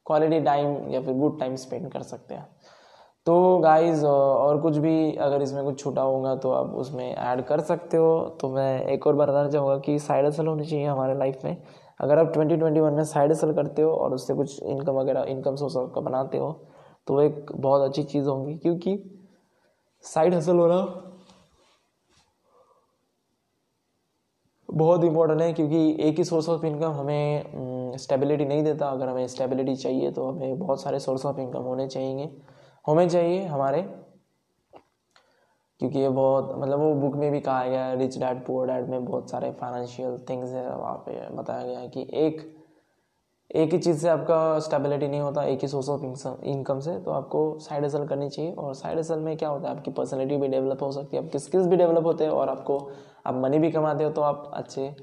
[0.06, 2.48] क्वालिटी टाइम या फिर गुड टाइम स्पेंड कर सकते हैं।
[3.28, 7.62] तो गाइस और कुछ भी अगर इसमें कुछ छूटा होगा तो आप उसमें ऐड कर
[7.62, 11.44] सकते हो। तो मैं एक और बताना चाहूँगा कि साइड असल होनी चाहिए हमारे लाइफ
[11.46, 11.58] में।
[12.00, 15.26] अगर आप ट्वेंटी ट्वेंटी वन में साइड असल करते हो और उससे कुछ इनकम वगैरह
[15.30, 16.52] इनकम सोर्स का बनाते हो
[17.08, 18.98] तो एक बहुत अच्छी चीज़ होगी। क्योंकि
[20.04, 20.82] साइड हसल होना
[24.70, 29.28] बहुत इंपॉर्टेंट है, क्योंकि एक ही सोर्स ऑफ़ इनकम हमें स्टेबिलिटी नहीं देता। अगर हमें
[29.28, 32.32] स्टेबिलिटी चाहिए तो हमें बहुत सारे सोर्स ऑफ़ इनकम होने चाहिए
[32.88, 33.82] होने चाहिए हमारे।
[35.80, 38.90] क्योंकि ये बहुत मतलब वो बुक में भी कहा गया है रिच डैड पुअर डैड
[38.90, 42.42] में बहुत सारे फाइनेंशियल थिंग्स है, वहाँ पे बताया गया है कि एक
[43.50, 46.04] एक ही चीज़ से आपका स्टेबिलिटी नहीं होता, एक ही सोर्स ऑफ़
[46.46, 49.76] इनकम से तो आपको साइड हसल करनी चाहिए। और साइड हसल में क्या होता है,
[49.78, 52.78] आपकी पर्सनैलिटी भी डेवलप हो सकती है, आपकी स्किल्स भी डेवलप होते हैं, और आपको
[53.28, 54.96] आप मनी भी कमाते हो तो आप अच्छे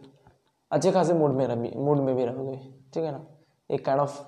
[0.71, 2.57] अच्छे खासे मूड में रह मूड में भी रहोगे।
[2.95, 3.25] ठीक है ना?
[3.71, 4.23] एक काइंड ऑफ़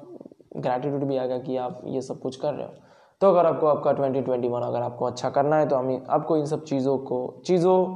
[0.56, 2.72] ग्रैटिट्यूड भी आएगा कि आप ये सब कुछ कर रहे हो।
[3.20, 6.36] तो अगर आपको आपका ट्वेंटी ट्वेंटी वन अगर आपको अच्छा करना है तो हमें आपको
[6.36, 7.86] इन सब चीज़ों को, चीज़ों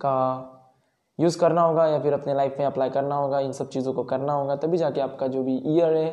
[0.00, 0.46] का
[1.18, 4.04] यूज़ करना होगा या फिर अपने लाइफ में अप्लाई करना होगा, इन सब चीज़ों को
[4.04, 6.10] करना होगा, तभी जाके आपका जो भी ईयर है,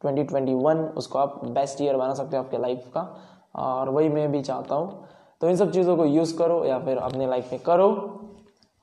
[0.00, 3.08] ट्वेंटी ट्वेंटी वन, उसको आप बेस्ट ईयर बना सकते हो आपके लाइफ का।
[3.54, 5.04] और वही मैं भी चाहता हूँ।
[5.40, 7.88] तो इन सब चीज़ों को यूज़ करो या फिर अपने लाइफ में करो।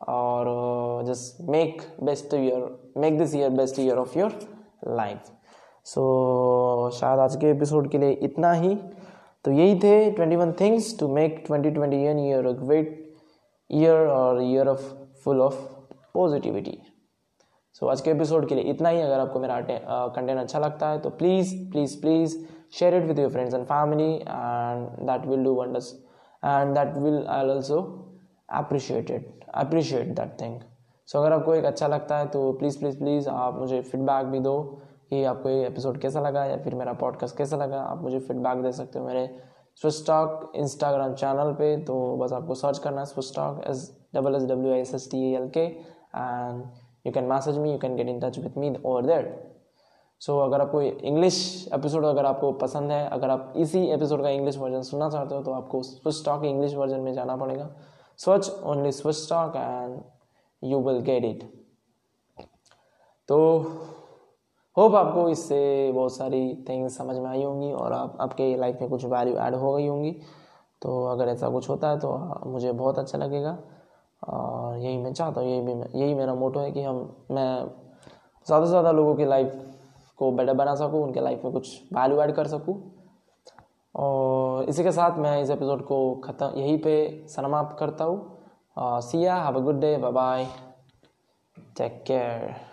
[0.10, 4.40] और just make best year make this year best year of your
[4.88, 5.32] life
[5.86, 8.78] so शायद आज के एपिसोड के लिए इतना ही।
[9.46, 12.88] तो यही थे twenty one things to make twenty twenty one year a great
[13.70, 15.60] year और year of full of
[16.14, 16.78] positivity
[17.76, 19.60] so आज के एपिसोड के लिए इतना ही। अगर आपको मेरा
[20.16, 22.38] कंटेंट अच्छा लगता है तो please please please
[22.78, 25.88] share it with your friends and family and that will do wonders
[26.44, 27.78] and that will, i'll also
[28.50, 29.24] appreciate it,
[29.62, 30.60] appreciate that thing.
[31.08, 34.40] So अगर आपको एक अच्छा लगता है तो प्लीज़ प्लीज़ प्लीज़ आप मुझे फीडबैक भी
[34.40, 34.54] दो।
[35.10, 38.62] कि आपको ये एपिसोड कैसा लगा या फिर मेरा पॉडकास्ट कैसा लगा, आप मुझे फीडबैक
[38.64, 39.30] दे सकते हो मेरे
[39.82, 44.74] स्विस्टॉक इंस्टाग्राम चैनल पे। तो बस आपको सर्च करना है Swisstalk S double S W
[44.74, 46.64] S S T L K and
[47.06, 49.48] you can message me you can get in touch with me over that
[50.22, 51.38] so अगर आपको इंग्लिश
[51.74, 55.42] एपिसोड अगर आपको पसंद है, अगर आप इसी एपिसोड का इंग्लिश वर्जन सुनना चाहते हो
[55.42, 57.70] तो आपको स्विच टॉक इंग्लिश वर्जन में जाना पड़ेगा।
[58.20, 60.02] Search only Switch Talk and
[60.64, 61.44] you will get it
[63.30, 63.38] तो
[64.80, 68.90] होप आपको इससे बहुत सारी थिंग्स समझ में आई होंगी और आप, आपके लाइफ में
[68.90, 70.12] कुछ वैल्यू ऐड हो गई होंगी।
[70.82, 72.12] तो अगर ऐसा कुछ होता है तो
[72.46, 73.58] मुझे बहुत अच्छा लगेगा।
[74.24, 76.96] और यही मैं चाहता हूँ, यही भी यही मेरा मोटो है कि हम,
[77.32, 77.66] मैं
[78.48, 79.60] ज़्यादा से ज़्यादा लोगों की लाइफ
[80.20, 82.80] को बेटर बना सकूँ, उनके लाइफ में कुछ वैल्यू ऐड कर सकूँ।
[83.96, 89.36] और इसी के साथ मैं इस एपिसोड को ख़त्म, यहीं पे समाप्त करता हूँ। See ya
[89.36, 90.48] have a good day bye bye
[91.78, 92.69] take care